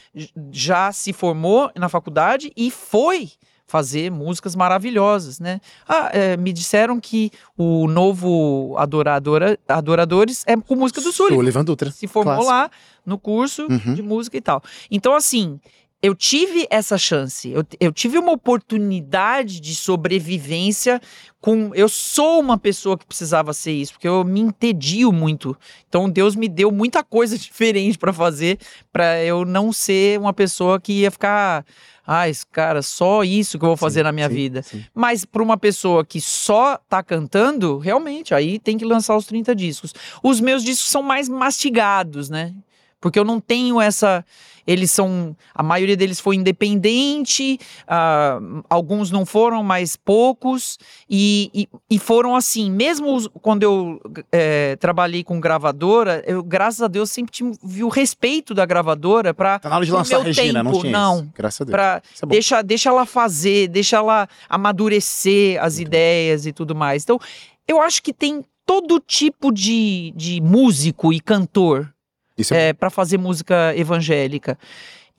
já 0.51 0.91
se 0.91 1.13
formou 1.13 1.71
na 1.75 1.87
faculdade 1.87 2.51
e 2.57 2.71
foi 2.71 3.29
fazer 3.67 4.09
músicas 4.09 4.55
maravilhosas, 4.55 5.39
né? 5.39 5.61
Ah, 5.87 6.09
é, 6.11 6.35
me 6.35 6.51
disseram 6.51 6.99
que 6.99 7.29
o 7.55 7.87
novo 7.87 8.73
Adoradora, 8.79 9.59
Adoradores 9.67 10.43
é 10.47 10.57
com 10.57 10.75
música 10.75 10.99
do 10.99 11.11
Sullivan. 11.11 11.35
Sullivan 11.37 11.63
Dutra. 11.63 11.91
Se 11.91 12.07
formou 12.07 12.33
Clássico. 12.33 12.51
lá 12.51 12.71
no 13.05 13.19
curso 13.19 13.67
Uhum. 13.69 13.93
de 13.93 14.01
música 14.01 14.35
e 14.35 14.41
tal. 14.41 14.63
Então, 14.89 15.15
assim, 15.15 15.59
eu 16.01 16.15
tive 16.15 16.65
essa 16.69 16.97
chance, 16.97 17.49
eu, 17.49 17.63
eu 17.79 17.91
tive 17.91 18.17
uma 18.17 18.31
oportunidade 18.31 19.59
de 19.59 19.75
sobrevivência 19.75 21.01
com. 21.41 21.71
Eu 21.75 21.89
sou 21.89 22.39
uma 22.39 22.57
pessoa 22.57 22.97
que 22.97 23.05
precisava 23.05 23.51
ser 23.51 23.73
isso, 23.73 23.93
porque 23.93 24.07
eu 24.07 24.23
me 24.23 24.39
entedio 24.39 25.11
muito. 25.11 25.57
Então, 25.89 26.09
Deus 26.09 26.35
me 26.35 26.47
deu 26.47 26.71
muita 26.71 27.03
coisa 27.03 27.35
diferente 27.37 27.97
para 27.97 28.13
fazer, 28.13 28.59
para 28.93 29.21
eu 29.23 29.43
não 29.43 29.73
ser 29.73 30.17
uma 30.19 30.33
pessoa 30.33 30.79
que 30.79 30.93
ia 30.93 31.11
ficar. 31.11 31.65
Ah, 32.07 32.27
esse 32.27 32.47
cara, 32.47 32.81
só 32.81 33.23
isso 33.23 33.59
que 33.59 33.65
eu 33.65 33.69
vou 33.69 33.77
fazer 33.77 33.99
Sim, 33.99 34.03
na 34.05 34.11
minha 34.11 34.29
sim, 34.29 34.35
vida. 34.35 34.63
sim. 34.63 34.83
Mas 34.95 35.25
para 35.25 35.43
uma 35.43 35.57
pessoa 35.57 36.03
que 36.03 36.19
só 36.19 36.79
tá 36.89 37.03
cantando, 37.03 37.77
realmente, 37.77 38.33
aí 38.33 38.57
tem 38.57 38.79
que 38.79 38.85
lançar 38.85 39.15
os 39.15 39.27
30 39.27 39.53
discos. 39.53 39.93
Os 40.23 40.39
meus 40.39 40.63
discos 40.63 40.89
são 40.89 41.03
mais 41.03 41.29
mastigados, 41.29 42.27
né? 42.27 42.55
Porque 43.01 43.17
eu 43.17 43.23
não 43.23 43.39
tenho 43.39 43.79
essa. 43.79 44.25
Eles 44.67 44.91
são. 44.91 45.35
A 45.55 45.63
maioria 45.63 45.97
deles 45.97 46.19
foi 46.19 46.35
independente, 46.35 47.57
ah, 47.87 48.39
alguns 48.69 49.09
não 49.09 49.25
foram, 49.25 49.63
mas 49.63 49.95
poucos. 49.95 50.77
E, 51.09 51.49
e, 51.53 51.69
e 51.89 51.97
foram 51.97 52.35
assim, 52.35 52.69
mesmo 52.69 53.15
os- 53.15 53.27
quando 53.41 53.63
eu 53.63 53.99
eh, 54.31 54.75
trabalhei 54.79 55.23
com 55.23 55.39
gravadora, 55.39 56.21
eu, 56.27 56.43
graças 56.43 56.81
a 56.81 56.87
Deus, 56.87 57.09
sempre 57.09 57.31
tive 57.31 57.83
o 57.83 57.89
respeito 57.89 58.53
da 58.53 58.65
gravadora 58.65 59.33
para. 59.33 59.57
Tá 59.59 59.69
na 59.69 59.77
hora 59.77 59.85
de 59.85 59.91
lançar 59.91 60.19
Regina, 60.21 60.61
não 60.61 60.71
tempo, 60.73 60.81
tinha 60.83 60.93
não. 60.93 61.15
isso. 61.21 61.31
Graças 61.35 61.61
a 61.61 61.63
Deus. 61.65 61.71
Pra, 61.71 62.01
é 62.21 62.25
bom. 62.25 62.27
deixa, 62.29 62.61
deixa 62.61 62.89
ela 62.89 63.05
fazer, 63.05 63.69
deixa 63.69 63.95
ela 63.97 64.27
amadurecer 64.49 65.61
as 65.63 65.79
ideias 65.79 66.45
e 66.45 66.53
tudo 66.53 66.75
mais. 66.75 67.03
Então, 67.03 67.19
eu 67.67 67.81
acho 67.81 68.01
que 68.03 68.13
tem 68.13 68.43
todo 68.65 68.99
tipo 68.99 69.51
de, 69.51 70.13
de 70.15 70.39
músico 70.41 71.11
e 71.11 71.19
cantor 71.19 71.91
Isso 72.39 72.53
é 72.53 72.69
é, 72.69 72.73
para 72.73 72.89
fazer 72.89 73.17
música 73.17 73.73
evangélica. 73.75 74.57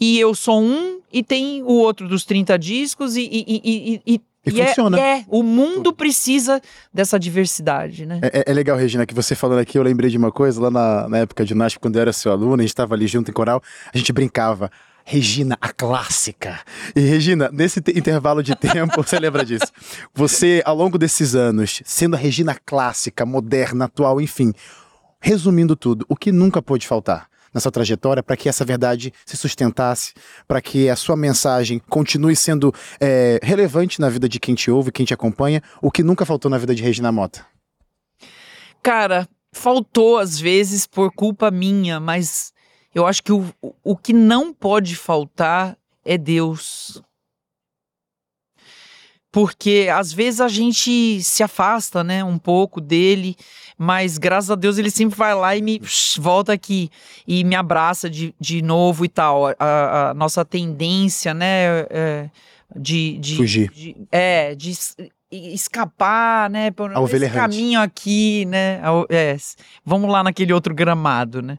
E 0.01 0.19
eu 0.19 0.35
sou 0.35 0.63
um, 0.63 1.01
e 1.13 1.23
tem 1.23 1.63
o 1.63 1.73
outro 1.73 2.09
dos 2.09 2.25
30 2.25 2.59
discos, 2.59 3.17
e, 3.17 3.21
e, 3.23 3.45
e, 3.47 4.03
e, 4.07 4.15
e, 4.15 4.21
E 4.55 4.61
é- 4.61 4.69
funciona. 4.69 4.99
É, 4.99 5.25
o 5.29 5.43
mundo 5.43 5.93
precisa 5.93 6.61
dessa 6.93 7.19
diversidade, 7.19 8.07
né? 8.07 8.19
É, 8.23 8.39
é- 8.41 8.45
é 8.47 8.53
legal, 8.55 8.79
Regina, 8.79 9.05
que 9.05 9.13
você 9.15 9.35
falando 9.35 9.59
aqui, 9.59 9.77
eu 9.77 9.83
lembrei 9.83 10.09
de 10.09 10.17
uma 10.17 10.33
coisa, 10.33 10.59
lá 10.61 10.71
na, 10.71 11.09
na 11.09 11.19
época 11.19 11.45
de 11.45 11.51
ginástica, 11.51 11.83
quando 11.83 11.97
eu 11.97 12.03
era 12.03 12.13
seu 12.15 12.33
aluno, 12.33 12.55
a 12.55 12.61
gente 12.63 12.69
estava 12.71 12.95
ali 12.95 13.07
junto 13.07 13.31
em 13.31 13.35
coral, 13.35 13.63
a 13.93 13.99
gente 13.99 14.13
brincava. 14.13 14.71
Regina, 15.05 15.59
a 15.61 15.71
clássica. 15.73 16.61
E 16.95 17.01
Regina, 17.01 17.51
nesse 17.53 17.81
te- 17.81 17.91
intervalo 17.99 18.43
de 18.43 18.55
tempo, 18.55 19.03
você 19.03 19.19
lembra 19.19 19.45
disso? 19.45 19.67
Você, 20.15 20.63
ao 20.65 20.77
longo 20.77 20.97
desses 20.99 21.35
anos, 21.35 21.83
sendo 21.85 22.15
a 22.15 22.19
Regina 22.19 22.57
clássica, 22.65 23.27
moderna, 23.27 23.87
atual, 23.87 24.21
enfim, 24.21 24.53
resumindo 25.21 25.77
tudo, 25.77 26.05
o 26.09 26.17
que 26.17 26.33
nunca 26.33 26.61
pôde 26.63 26.87
faltar 26.87 27.29
na 27.53 27.61
sua 27.61 27.73
trajetória 27.73 28.23
para 28.23 28.37
que 28.37 28.49
essa 28.49 28.65
verdade 28.65 29.13
se 29.27 29.37
sustentasse, 29.37 30.15
para 30.47 30.61
que 30.63 30.89
a 30.89 30.95
sua 30.95 31.17
mensagem 31.17 31.81
continue 31.89 32.37
sendo 32.37 32.73
é, 33.01 33.41
relevante 33.43 34.01
na 34.01 34.09
vida 34.09 34.29
de 34.29 34.39
quem 34.39 34.55
te 34.55 34.71
ouve, 34.71 34.93
quem 34.93 35.05
te 35.05 35.13
acompanha, 35.13 35.61
o 35.83 35.91
que 35.91 36.03
nunca 36.05 36.25
faltou 36.25 36.49
na 36.49 36.59
vida 36.59 36.75
de 36.75 36.83
Regina 36.83 37.11
Mota? 37.11 37.45
Cara, 38.83 39.29
faltou 39.53 40.19
às 40.19 40.39
vezes 40.39 40.87
por 40.87 41.13
culpa 41.13 41.51
minha, 41.51 41.99
mas 41.99 42.53
eu 42.95 43.07
acho 43.07 43.23
que 43.23 43.33
o, 43.33 43.53
o- 43.61 43.75
o 43.83 43.97
que 43.97 44.13
não 44.13 44.53
pode 44.55 44.95
faltar 44.97 45.77
é 46.05 46.17
Deus. 46.17 47.03
Porque 49.33 49.89
às 49.93 50.13
vezes 50.13 50.41
a 50.41 50.49
gente 50.49 51.23
se 51.23 51.43
afasta, 51.43 52.03
né, 52.03 52.25
um 52.25 52.37
pouco 52.39 52.81
dele, 52.81 53.37
mas 53.79 54.19
graças 54.19 54.51
a 54.51 54.57
Deus 54.57 54.77
ele 54.77 54.91
sempre 54.91 55.17
vai 55.17 55.35
lá 55.35 55.57
e 55.57 55.63
me 55.63 55.79
psh, 55.79 56.19
volta 56.19 56.53
aqui 56.53 56.91
e 57.27 57.45
me 57.45 57.55
abraça 57.55 58.11
de, 58.11 58.35
de 58.41 58.61
novo 58.61 59.05
e 59.05 59.09
tal. 59.09 59.47
A, 59.59 60.11
a 60.11 60.15
nossa 60.15 60.45
tendência, 60.45 61.33
né, 61.33 61.87
é, 61.91 62.29
de, 62.75 63.19
de 63.19 63.37
Fugir. 63.37 63.71
de- 63.71 63.97
é, 64.11 64.55
de 64.57 64.71
es- 64.71 64.97
escapar, 65.31 66.51
né, 66.51 66.71
por 66.73 66.91
A 66.91 67.01
esse 67.05 67.17
errante. 67.17 67.35
caminho 67.35 67.81
aqui, 67.81 68.45
né, 68.47 68.81
é, 69.09 69.37
vamos 69.85 70.11
lá 70.11 70.25
naquele 70.25 70.53
outro 70.53 70.75
gramado, 70.75 71.41
né. 71.41 71.57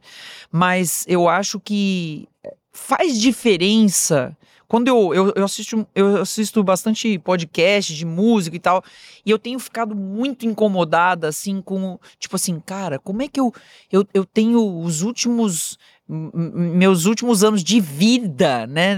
Mas 0.51 1.05
eu 1.07 1.29
acho 1.29 1.57
que 1.59 2.27
faz 2.73 3.17
diferença 3.19 4.35
quando 4.71 4.87
eu, 4.87 5.13
eu, 5.13 5.33
eu, 5.35 5.43
assisto, 5.43 5.85
eu 5.93 6.21
assisto 6.21 6.63
bastante 6.63 7.19
podcast 7.19 7.93
de 7.93 8.05
música 8.05 8.55
e 8.55 8.59
tal, 8.59 8.81
e 9.25 9.29
eu 9.29 9.37
tenho 9.37 9.59
ficado 9.59 9.93
muito 9.93 10.45
incomodada, 10.45 11.27
assim, 11.27 11.61
com, 11.61 11.99
tipo 12.17 12.37
assim, 12.37 12.57
cara, 12.61 12.97
como 12.97 13.21
é 13.21 13.27
que 13.27 13.37
eu, 13.37 13.53
eu, 13.91 14.07
eu 14.13 14.23
tenho 14.23 14.81
os 14.81 15.01
últimos, 15.01 15.77
meus 16.07 17.03
últimos 17.03 17.43
anos 17.43 17.65
de 17.65 17.81
vida, 17.81 18.65
né, 18.65 18.97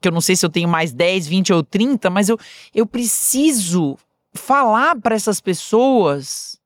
que 0.00 0.06
eu 0.06 0.12
não 0.12 0.20
sei 0.20 0.36
se 0.36 0.46
eu 0.46 0.48
tenho 0.48 0.68
mais 0.68 0.92
10, 0.92 1.26
20 1.26 1.54
ou 1.54 1.64
30, 1.64 2.08
mas 2.08 2.28
eu, 2.28 2.38
eu 2.72 2.86
preciso 2.86 3.98
falar 4.32 4.94
para 4.94 5.16
essas 5.16 5.40
pessoas 5.40 6.56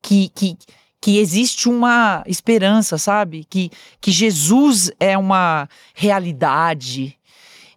que, 0.00 0.28
que, 0.28 0.56
que 1.00 1.18
existe 1.18 1.68
uma 1.68 2.22
esperança, 2.24 2.98
sabe? 2.98 3.44
Que, 3.44 3.68
que 4.00 4.12
Jesus 4.12 4.92
é 5.00 5.18
uma 5.18 5.68
realidade. 5.92 7.18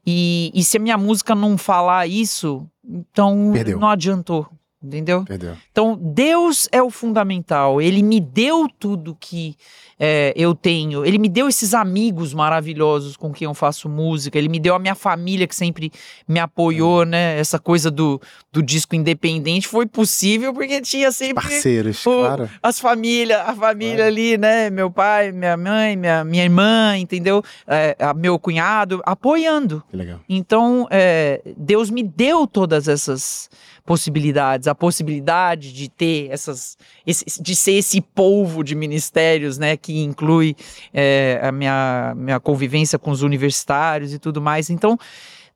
E, 0.09 0.51
e 0.55 0.63
se 0.63 0.77
a 0.77 0.79
minha 0.79 0.97
música 0.97 1.35
não 1.35 1.57
falar 1.57 2.07
isso, 2.07 2.65
então 2.81 3.51
Perdeu. 3.51 3.77
não 3.77 3.89
adiantou. 3.89 4.47
Entendeu? 4.81 5.21
Entendeu? 5.21 5.57
Então, 5.71 5.97
Deus 5.99 6.69
é 6.71 6.81
o 6.83 6.91
fundamental. 6.91 7.81
Ele 7.81 8.03
me 8.03 8.19
deu 8.19 8.67
tudo 8.79 9.17
que 9.19 9.55
é, 9.99 10.31
eu 10.35 10.53
tenho. 10.53 11.03
Ele 11.03 11.17
me 11.17 11.27
deu 11.27 11.49
esses 11.49 11.73
amigos 11.73 12.31
maravilhosos 12.31 13.17
com 13.17 13.33
quem 13.33 13.45
eu 13.47 13.55
faço 13.55 13.89
música. 13.89 14.37
Ele 14.37 14.47
me 14.47 14.59
deu 14.59 14.75
a 14.75 14.79
minha 14.79 14.93
família 14.93 15.47
que 15.47 15.55
sempre 15.55 15.91
me 16.27 16.39
apoiou, 16.39 17.03
né? 17.05 17.39
Essa 17.39 17.57
coisa 17.57 17.89
do, 17.89 18.21
do 18.53 18.61
disco 18.61 18.95
independente 18.95 19.67
foi 19.67 19.87
possível 19.87 20.53
porque 20.53 20.79
tinha 20.79 21.11
sempre. 21.11 21.43
Parceiros, 21.43 22.05
o- 22.05 22.11
claro. 22.11 22.47
As 22.61 22.79
famílias, 22.79 23.39
a 23.41 23.55
família 23.55 23.95
Claro. 23.95 24.11
ali, 24.11 24.37
né? 24.37 24.69
Meu 24.69 24.91
pai, 24.91 25.31
minha 25.31 25.57
mãe, 25.57 25.95
minha, 25.95 26.23
minha 26.23 26.43
irmã, 26.43 26.95
entendeu? 26.95 27.41
É, 27.65 27.95
a- 27.99 28.13
meu 28.13 28.37
cunhado, 28.37 29.01
apoiando. 29.03 29.83
Que 29.89 29.97
legal. 29.97 30.19
Então, 30.29 30.87
é, 30.91 31.41
Deus 31.57 31.89
me 31.89 32.03
deu 32.03 32.45
todas 32.45 32.87
essas 32.87 33.49
possibilidades, 33.87 34.67
a 34.67 34.75
possibilidade 34.75 35.71
de 35.71 35.87
ter 35.89 36.29
essas, 36.29 36.77
esse- 37.05 37.41
de 37.41 37.55
ser 37.55 37.71
esse 37.71 38.01
polvo 38.01 38.61
de 38.61 38.75
ministérios, 38.75 39.57
né, 39.57 39.77
que 39.77 40.03
inclui 40.03 40.55
é, 40.93 41.39
a 41.41 41.51
minha, 41.53 42.13
minha 42.17 42.39
convivência 42.39 42.99
com 42.99 43.11
os 43.11 43.21
universitários 43.21 44.13
e 44.13 44.19
tudo 44.19 44.41
mais. 44.41 44.69
Então, 44.69 44.99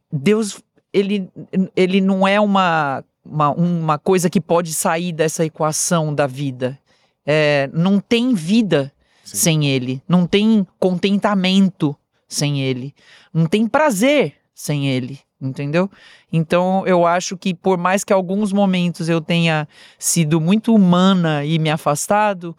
Deus, 0.10 0.62
ele, 0.94 1.30
ele 1.76 2.00
não 2.00 2.26
é 2.26 2.40
uma, 2.40 3.04
uma, 3.24 3.50
uma 3.52 4.00
coisa 4.00 4.30
que 4.30 4.40
pode 4.40 4.74
sair 4.74 5.12
dessa 5.12 5.44
equação 5.46 6.16
da 6.16 6.26
vida. 6.26 6.80
É, 7.26 7.70
não 7.74 8.00
tem 8.00 8.34
vida 8.34 8.92
Sim. 9.26 9.38
sem 9.38 9.68
ele, 9.68 10.02
não 10.08 10.26
tem 10.26 10.66
contentamento 10.80 11.94
sem 12.30 12.62
ele, 12.62 12.96
não 13.34 13.46
tem 13.46 13.68
prazer 13.68 14.36
sem 14.56 14.88
ele, 14.88 15.20
entendeu? 15.42 15.90
Então 16.32 16.86
eu 16.86 17.06
acho 17.06 17.36
que 17.36 17.54
por 17.54 17.78
mais 17.78 18.04
que 18.04 18.14
alguns 18.14 18.54
momentos 18.54 19.10
eu 19.10 19.20
tenha 19.20 19.68
sido 19.98 20.40
muito 20.40 20.74
humana 20.74 21.44
e 21.44 21.58
me 21.58 21.70
afastado, 21.70 22.56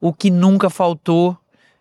o 0.00 0.12
que 0.12 0.30
nunca 0.30 0.68
faltou 0.68 1.36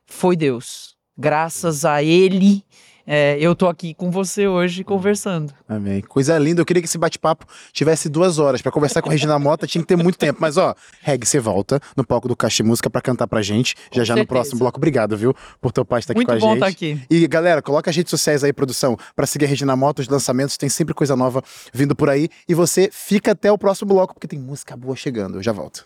foi 0.05 0.35
Deus. 0.35 0.95
Graças 1.17 1.85
a 1.85 2.01
Ele, 2.01 2.63
é, 3.05 3.37
eu 3.39 3.55
tô 3.55 3.67
aqui 3.67 3.93
com 3.93 4.09
você 4.09 4.47
hoje 4.47 4.83
conversando. 4.83 5.53
Amém. 5.67 6.01
Coisa 6.01 6.37
linda. 6.37 6.61
Eu 6.61 6.65
queria 6.65 6.81
que 6.81 6.87
esse 6.87 6.97
bate-papo 6.97 7.45
tivesse 7.71 8.09
duas 8.09 8.39
horas. 8.39 8.61
Pra 8.61 8.71
conversar 8.71 9.01
com 9.01 9.09
a 9.09 9.11
Regina 9.11 9.37
Mota 9.37 9.67
tinha 9.67 9.81
que 9.81 9.87
ter 9.87 9.95
muito 9.95 10.17
tempo. 10.17 10.39
Mas, 10.41 10.57
ó, 10.57 10.73
Reg, 11.01 11.25
você 11.25 11.39
volta 11.39 11.79
no 11.95 12.05
palco 12.05 12.27
do 12.27 12.35
Caixa 12.35 12.63
Música 12.63 12.89
pra 12.89 13.01
cantar 13.01 13.27
pra 13.27 13.41
gente. 13.41 13.75
Já 13.91 14.03
já 14.03 14.15
no 14.15 14.25
próximo 14.25 14.59
bloco. 14.59 14.77
Obrigado, 14.77 15.15
viu? 15.15 15.35
Por 15.61 15.71
teu 15.71 15.85
pai 15.85 15.99
estar 15.99 16.13
aqui 16.13 16.19
Muito 16.19 16.27
com 16.27 16.33
a 16.33 16.39
bom 16.39 16.47
gente. 16.47 16.55
estar 16.55 16.67
aqui. 16.67 17.01
E 17.09 17.27
galera, 17.27 17.61
coloca 17.61 17.89
as 17.89 17.95
redes 17.95 18.09
sociais 18.09 18.43
aí, 18.43 18.51
produção, 18.51 18.97
pra 19.15 19.25
seguir 19.25 19.45
a 19.45 19.47
Regina 19.47 19.75
Mota, 19.75 20.01
os 20.01 20.07
lançamentos, 20.07 20.57
tem 20.57 20.69
sempre 20.69 20.93
coisa 20.93 21.15
nova 21.15 21.43
vindo 21.73 21.95
por 21.95 22.09
aí. 22.09 22.29
E 22.47 22.53
você 22.53 22.89
fica 22.91 23.31
até 23.31 23.51
o 23.51 23.57
próximo 23.57 23.89
bloco, 23.89 24.13
porque 24.13 24.27
tem 24.27 24.39
música 24.39 24.75
boa 24.75 24.95
chegando. 24.95 25.37
Eu 25.37 25.43
já 25.43 25.51
volto. 25.51 25.85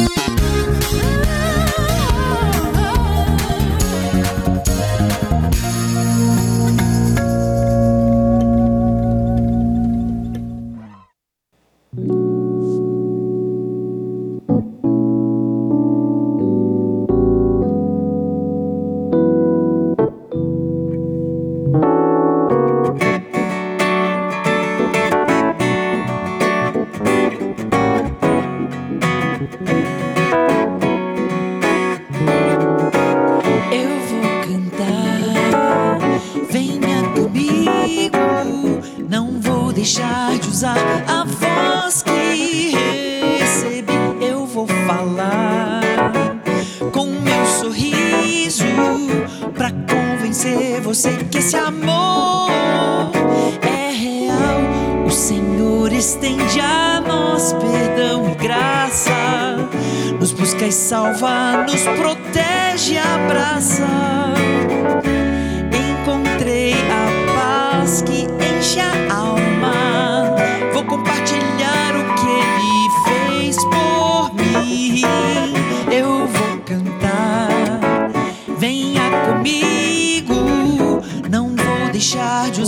Eu 0.00 1.37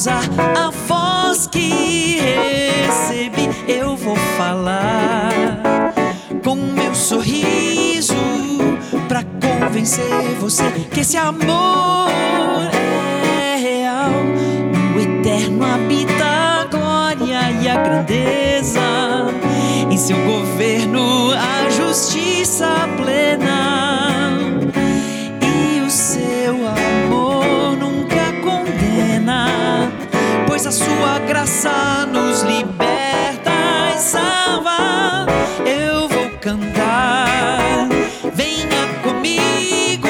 usar 0.00 0.24
a 0.56 0.70
voz 0.88 1.46
que 1.46 2.18
recebi. 2.18 3.50
Eu 3.68 3.94
vou 3.96 4.16
falar 4.38 5.92
com 6.42 6.56
meu 6.56 6.94
sorriso 6.94 8.14
pra 9.06 9.22
convencer 9.22 10.06
você 10.40 10.64
que 10.90 11.00
esse 11.00 11.18
amor 11.18 12.08
é 13.44 13.56
real. 13.58 14.10
O 14.96 15.00
eterno 15.00 15.66
habita 15.66 16.24
a 16.24 16.64
glória 16.64 17.50
e 17.60 17.68
a 17.68 17.76
grandeza. 17.82 18.80
Em 19.90 19.98
seu 19.98 20.16
governo 20.24 21.30
a 21.32 21.68
justiça 21.68 22.88
plena. 22.96 23.59
Graça 31.40 32.06
nos 32.12 32.42
liberta 32.42 33.50
e 33.94 33.98
salva. 33.98 35.24
Eu 35.64 36.06
vou 36.06 36.28
cantar, 36.38 37.88
venha 38.34 38.86
comigo. 39.02 40.06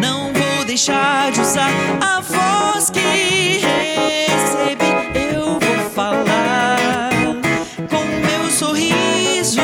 Não 0.00 0.32
vou 0.32 0.64
deixar 0.64 1.32
de 1.32 1.40
usar 1.40 1.70
a 2.00 2.20
voz 2.20 2.88
que 2.88 3.60
recebi. 3.66 5.32
Eu 5.34 5.58
vou 5.58 5.90
falar 5.90 7.10
com 7.90 8.04
meu 8.04 8.48
sorriso 8.48 9.60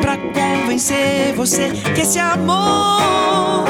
pra 0.00 0.16
convencer 0.16 1.32
você 1.36 1.70
que 1.94 2.00
esse 2.00 2.18
amor 2.18 3.68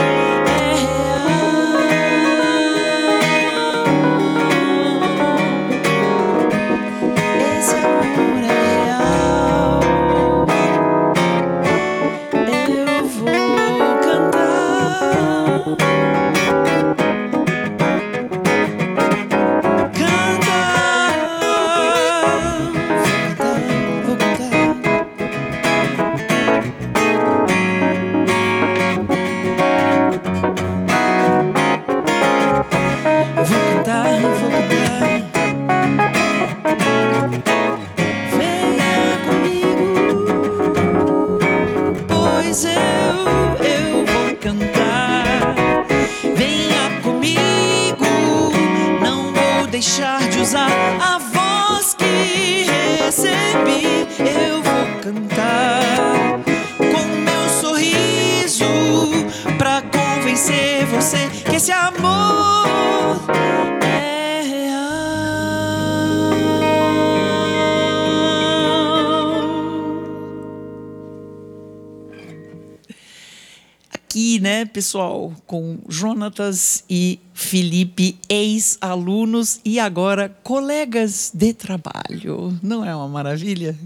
né, 74.38 74.64
pessoal, 74.64 75.32
com 75.46 75.78
Jonatas 75.88 76.84
e 76.88 77.20
Felipe, 77.32 78.18
ex-alunos 78.28 79.60
e 79.64 79.78
agora 79.78 80.28
colegas 80.42 81.30
de 81.34 81.52
trabalho. 81.52 82.58
Não 82.62 82.84
é 82.84 82.94
uma 82.94 83.08
maravilha? 83.08 83.78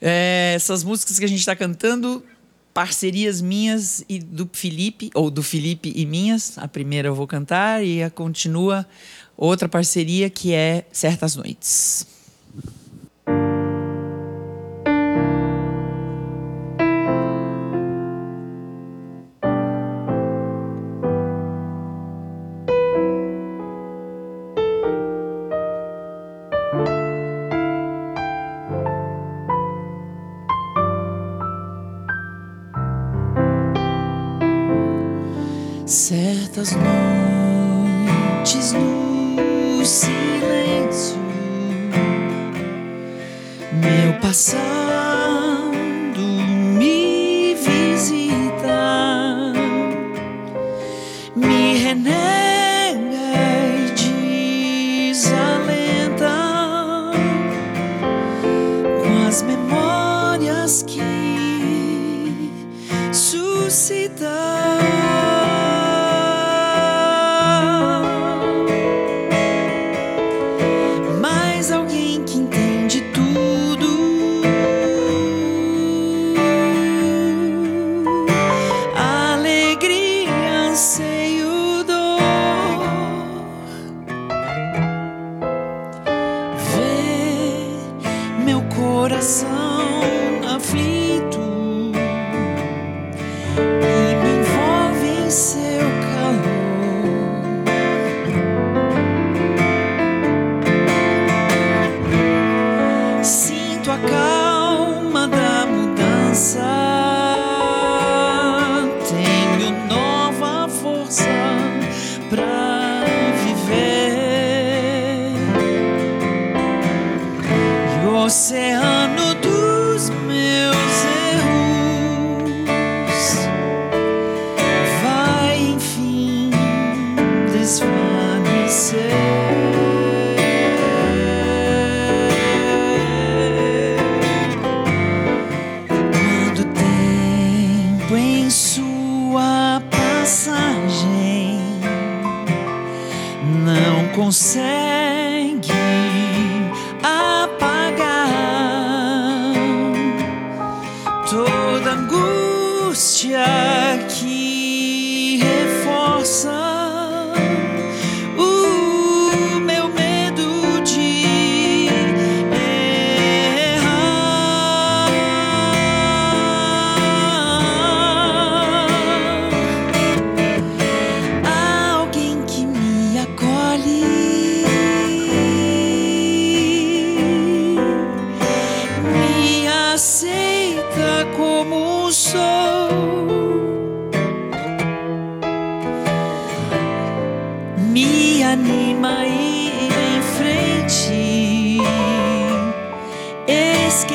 É, 0.00 0.52
essas 0.54 0.84
músicas 0.84 1.18
que 1.18 1.24
a 1.24 1.28
gente 1.28 1.40
está 1.40 1.56
cantando, 1.56 2.22
parcerias 2.72 3.40
minhas 3.40 4.04
e 4.08 4.18
do 4.18 4.48
Felipe, 4.52 5.10
ou 5.14 5.30
do 5.30 5.42
Felipe 5.42 5.92
e 5.94 6.04
minhas. 6.04 6.58
A 6.58 6.66
primeira 6.66 7.08
eu 7.08 7.14
vou 7.14 7.26
cantar 7.26 7.84
e 7.84 8.02
a 8.02 8.10
continua 8.10 8.86
outra 9.36 9.68
parceria 9.68 10.28
que 10.28 10.52
é 10.52 10.84
Certas 10.92 11.36
Noites. 11.36 12.13
Me 51.84 51.92
renega 51.92 52.43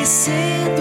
sit 0.10 0.79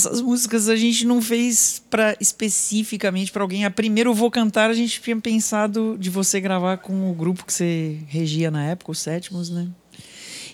Essas 0.00 0.22
músicas 0.22 0.66
a 0.70 0.76
gente 0.76 1.04
não 1.04 1.20
fez 1.20 1.82
para 1.90 2.16
especificamente 2.18 3.30
para 3.30 3.42
alguém. 3.42 3.66
A 3.66 3.70
primeira 3.70 4.08
eu 4.08 4.14
vou 4.14 4.30
cantar, 4.30 4.70
a 4.70 4.72
gente 4.72 4.98
tinha 4.98 5.20
pensado 5.20 5.94
de 6.00 6.08
você 6.08 6.40
gravar 6.40 6.78
com 6.78 7.10
o 7.10 7.14
grupo 7.14 7.44
que 7.44 7.52
você 7.52 7.98
regia 8.06 8.50
na 8.50 8.64
época, 8.64 8.92
os 8.92 8.98
sétimos, 8.98 9.50
né? 9.50 9.68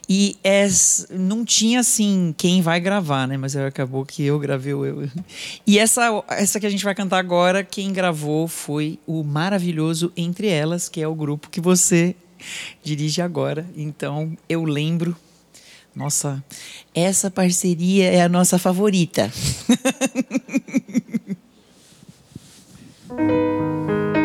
E 0.09 0.37
não 1.11 1.44
tinha 1.44 1.78
assim 1.78 2.35
quem 2.37 2.61
vai 2.61 2.80
gravar, 2.80 3.28
né? 3.28 3.37
Mas 3.37 3.54
acabou 3.54 4.04
que 4.04 4.24
eu 4.24 4.37
gravei 4.40 4.72
eu. 4.72 5.09
E 5.64 5.78
essa, 5.78 6.24
essa 6.28 6.59
que 6.59 6.66
a 6.66 6.70
gente 6.70 6.85
vai 6.85 6.94
cantar 6.94 7.18
agora, 7.18 7.62
quem 7.62 7.92
gravou 7.92 8.48
foi 8.48 8.98
o 9.06 9.22
maravilhoso 9.22 10.12
Entre 10.16 10.48
Elas, 10.48 10.88
que 10.88 11.00
é 11.00 11.06
o 11.06 11.14
grupo 11.14 11.50
que 11.50 11.61
você 11.61 12.16
dirige 12.82 13.22
agora. 13.22 13.64
Então 13.76 14.37
eu 14.48 14.64
lembro 14.64 15.16
nossa, 15.96 16.44
essa 16.94 17.30
parceria 17.30 18.12
é 18.12 18.20
a 18.20 18.28
nossa 18.28 18.59
favorita. 18.59 19.32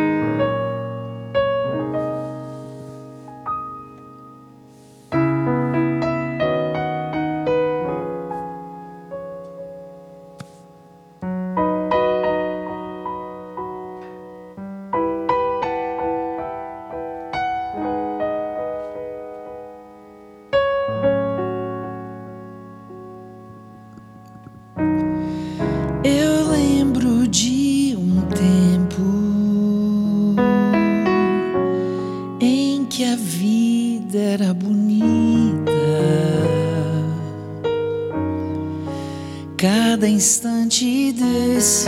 instante 40.07 41.13
desses 41.13 41.85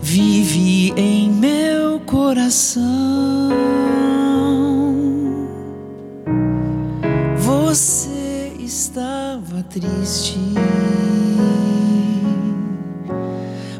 vive 0.00 0.94
em 0.96 1.30
meu 1.30 2.00
coração. 2.00 3.50
Você 7.36 8.52
estava 8.58 9.62
triste, 9.64 10.38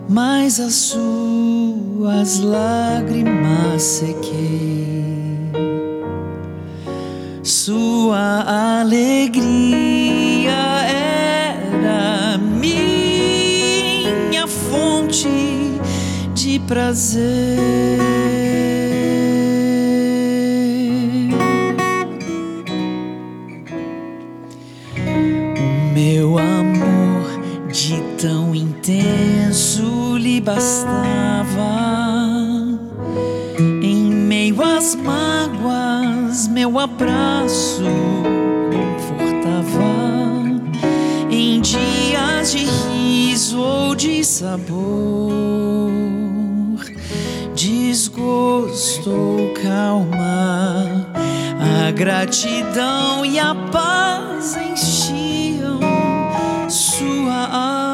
mas 0.07 0.61
as 0.61 0.75
suas 0.75 2.41
lágrimas 2.41 3.83
sequei. 3.83 4.36
Prazer. 16.67 17.59
Meu 25.95 26.39
amor 26.39 27.41
de 27.73 28.01
tão 28.21 28.55
intenso 28.55 30.17
lhe 30.17 30.41
bastava 30.41 30.97
em 33.83 34.11
meio 34.11 34.63
às 34.63 34.95
mágoas, 34.95 36.49
meu 36.49 36.79
abraço 36.79 37.85
confortava 38.73 39.97
em 41.31 41.61
dias 41.61 42.53
de 42.53 42.65
riso 42.65 43.59
ou 43.61 43.95
de 43.95 44.25
sabor, 44.25 45.86
desgosto 49.07 49.11
ou 49.11 49.53
calma, 49.55 51.07
a 51.87 51.91
gratidão 51.93 53.25
e 53.25 53.39
a 53.39 53.55
paz 53.55 54.57
enchiam 54.57 55.81
sua 56.69 57.47
alma. 57.47 57.86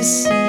Desses 0.00 0.39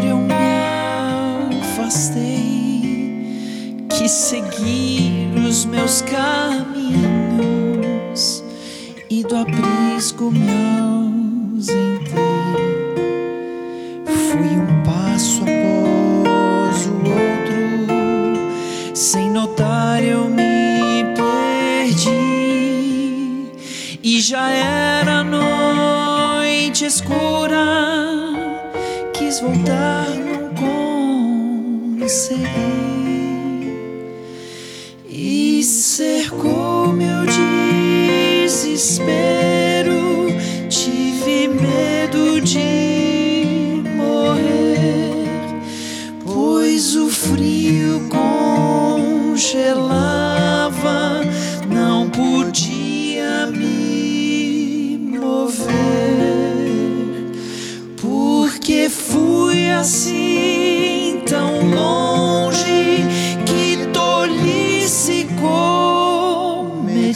pastor, 0.00 0.04
eu 0.04 0.16
me 0.16 0.34
afastei, 1.60 3.06
quis 3.90 4.10
seguir 4.10 5.32
os 5.46 5.64
meus 5.66 6.02
caminhos 6.02 6.82
e 9.08 9.22
do 9.22 9.36
aprisco 9.36 10.30
me 10.30 10.48
ausentei. 10.80 12.18
Fui 14.06 14.56
um 14.56 14.82
passo 14.82 15.42
após 15.42 16.86
o 16.86 16.94
outro, 16.94 17.76
sem 18.94 19.30
notar 19.30 20.02
eu 20.02 20.28
me 20.28 21.04
perdi. 21.14 22.40
E 24.02 24.20
já 24.20 24.50
era 24.50 25.22
noite 25.22 26.84
escura, 26.86 27.89
quis 29.30 29.40
voltar, 29.40 30.08
não 30.16 30.50
consegui. 32.00 32.40
E 35.08 35.62
cercou 35.62 36.88
meu 36.88 37.24
desespero, 38.44 39.39
assim 59.80 61.22
tão 61.26 61.70
longe 61.70 63.06
que 63.46 63.86
tolice 63.94 65.26
cometi. 66.60 67.08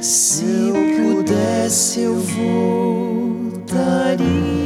Se 0.00 0.44
eu 0.44 0.74
pudesse, 1.02 2.02
eu 2.02 2.14
voltaria 3.58 4.57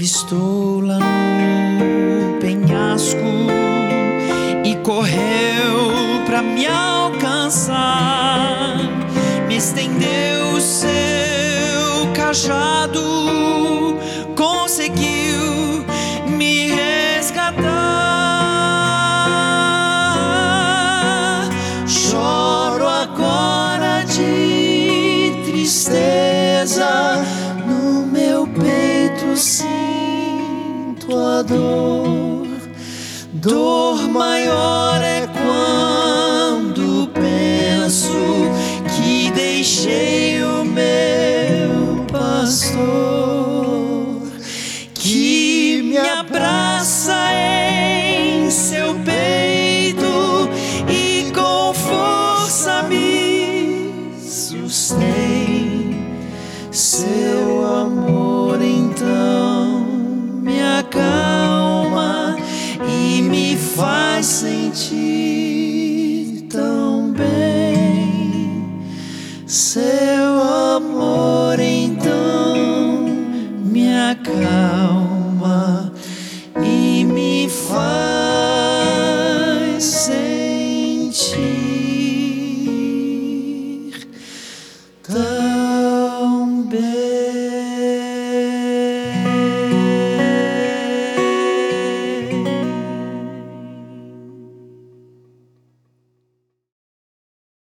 avistou 0.00 0.80
lá 0.80 0.98
no 0.98 2.40
penhasco 2.40 3.18
e 4.64 4.74
correu 4.76 6.24
pra 6.24 6.40
me 6.40 6.66
alcançar. 6.66 7.76
Me 9.46 9.58
estendeu 9.58 10.54
o 10.54 10.60
seu 10.60 12.10
cajado, 12.14 12.98
conseguiu 14.34 15.84
me 16.26 16.68
resgatar. 16.70 17.60
Choro 21.86 22.88
agora 22.88 24.04
de 24.04 25.42
tristeza, 25.44 27.22
no 27.66 28.06
meu 28.06 28.46
peito 28.46 29.36
dor. 31.42 32.46
Dor 33.32 34.08
maior 34.08 35.02
é 35.02 35.26
quando 35.26 37.08
penso 37.14 38.12
que 38.96 39.30
deixei 39.30 40.29